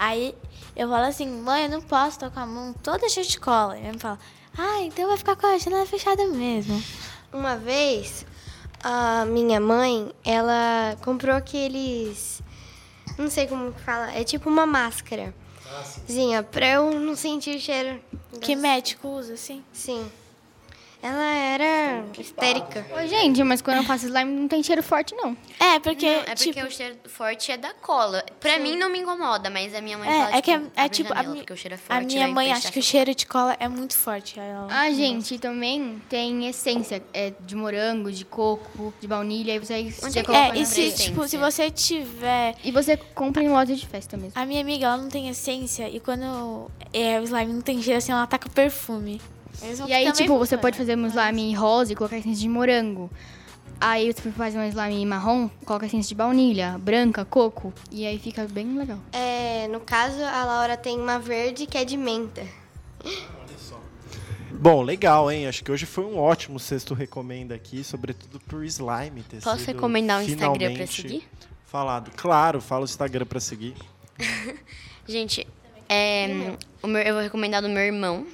[0.00, 0.34] Aí
[0.74, 3.76] eu falo assim, mãe, eu não posso tô com a mão toda cheia de cola.
[3.78, 4.18] E ela me fala,
[4.56, 6.82] ah, então vai ficar com a janela fechada mesmo.
[7.30, 8.24] Uma vez,
[8.82, 12.40] a minha mãe, ela comprou aqueles.
[13.18, 14.10] Não sei como que fala.
[14.12, 15.34] É tipo uma máscara.
[16.10, 18.00] Zinha, pra eu não sentir o cheiro.
[18.40, 19.62] Que das- médico usa, assim?
[19.70, 20.10] Sim.
[21.02, 22.86] Ela era histérica.
[22.94, 25.34] Ô, gente, mas quando eu faço slime não tem cheiro forte, não.
[25.58, 28.22] É, porque, Não, é porque tipo, o cheiro forte é da cola.
[28.38, 30.70] Pra mim não me incomoda, mas a minha mãe fala é, é que é, tipo,
[30.76, 32.06] é abre tipo, a, janela, mi- porque o cheiro é a forte.
[32.06, 34.38] minha vai mãe acha que o cheiro de cola é muito forte.
[34.38, 39.82] Ela- Ah, gente, também tem essência é, de morango, de coco, de baunilha, aí você,
[39.90, 42.56] você é É, na e se, tipo, se você tiver...
[42.62, 44.32] E você compra em loja de festa mesmo.
[44.34, 47.96] A minha amiga, ela não tem essência e quando é, o slime não tem cheiro
[47.98, 49.20] assim, ela taca perfume.
[49.86, 53.10] E aí, tipo, você pode fazer um slime rosa e colocar essência de morango.
[53.80, 57.72] Aí você faz um slime marrom, coloca essência de baunilha, branca, coco.
[57.90, 58.98] E aí fica bem legal.
[59.12, 62.42] É, no caso, a Laura tem uma verde que é de menta.
[64.52, 65.46] Bom, legal, hein?
[65.46, 69.68] Acho que hoje foi um ótimo sexto recomenda aqui, sobretudo por slime ter Posso sido
[69.68, 71.26] recomendar o Instagram pra seguir?
[71.64, 72.10] Falado.
[72.14, 73.74] Claro, fala o Instagram pra seguir.
[75.08, 75.46] Gente,
[75.88, 78.26] é, o meu, eu vou recomendar do meu irmão,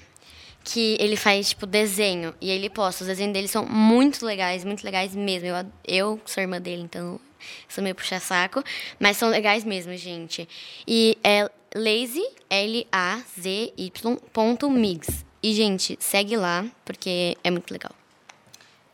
[0.66, 2.34] que ele faz, tipo, desenho.
[2.40, 3.04] E ele posta.
[3.04, 5.46] Os desenhos dele são muito legais, muito legais mesmo.
[5.46, 7.20] Eu, eu sou irmã dele, então
[7.68, 8.64] sou meio puxa-saco.
[8.98, 10.48] Mas são legais mesmo, gente.
[10.86, 15.24] E é lazy, L-A-Z-Y, ponto mix.
[15.40, 17.92] E, gente, segue lá, porque é muito legal.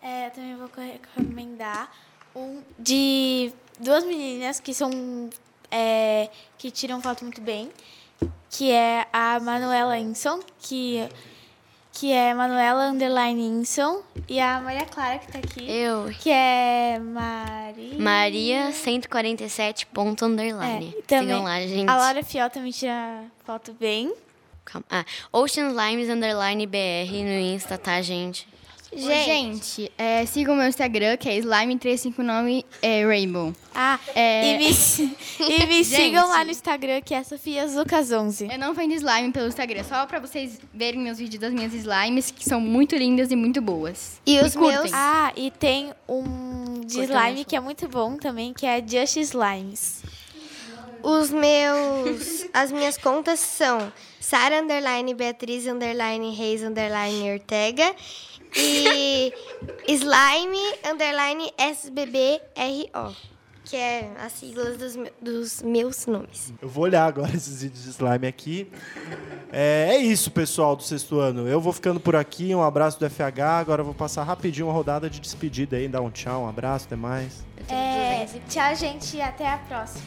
[0.02, 1.90] É, eu também vou recomendar
[2.36, 3.50] um de
[3.80, 5.30] duas meninas que são
[5.70, 7.70] é, que tiram foto muito bem,
[8.50, 11.08] que é a Manuela Inson, que
[11.92, 15.70] que é Manuela Underline Inson, e a Maria Clara, que tá aqui.
[15.70, 16.10] Eu.
[16.18, 17.98] Que é Maria...
[17.98, 20.94] Maria 147 ponto underline.
[20.98, 21.88] É, também, Sigam lá, gente.
[21.88, 24.12] A Laura Fiel também tira foto bem.
[24.64, 24.86] Calma.
[24.90, 28.48] Ah, Ocean Slimes underline BR no Insta, tá, gente?
[28.94, 33.54] Gente, gente é, sigam o meu Instagram, que é slime359 é, Rainbow.
[33.74, 34.54] Ah, É.
[34.54, 34.66] e me,
[35.40, 38.48] e me sigam lá no Instagram, que é Sofias Lucas 11.
[38.52, 42.30] Eu não vendo slime pelo Instagram, só pra vocês verem meus vídeos das minhas slimes,
[42.30, 44.20] que são muito lindas e muito boas.
[44.26, 44.80] E os curtem.
[44.80, 44.90] meus.
[44.92, 50.02] Ah, e tem um de slime que é muito bom também, que é Just Slimes.
[51.02, 52.46] Os meus.
[52.52, 57.92] As minhas contas são Sara Underline Beatriz Underline Reis Underline Ortega
[58.54, 59.32] e
[59.88, 63.14] Slime Underline SBBRO,
[63.64, 66.52] que é as siglas dos, me- dos meus nomes.
[66.60, 68.70] Eu vou olhar agora esses vídeos de slime aqui.
[69.52, 71.46] É, é isso, pessoal do sexto ano.
[71.48, 72.54] Eu vou ficando por aqui.
[72.54, 73.40] Um abraço do FH.
[73.60, 75.88] Agora eu vou passar rapidinho uma rodada de despedida aí.
[75.88, 77.44] Dar um tchau, um abraço, até mais.
[77.68, 80.04] É, tchau, gente, e até a próxima.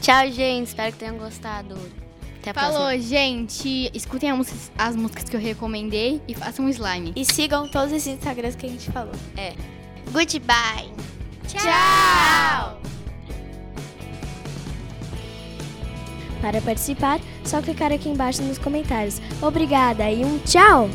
[0.00, 0.66] Tchau, gente.
[0.68, 1.74] Espero que tenham gostado.
[2.46, 3.02] Até a Falou, próxima.
[3.02, 3.90] gente.
[3.92, 7.12] Escutem as músicas, as músicas que eu recomendei e façam um slime.
[7.16, 9.12] E sigam todos os Instagrams que a gente falou.
[10.12, 10.92] Goodbye!
[11.48, 12.80] Tchau!
[16.40, 19.20] Para participar, só clicar aqui embaixo nos comentários.
[19.42, 20.88] Obrigada e um tchau!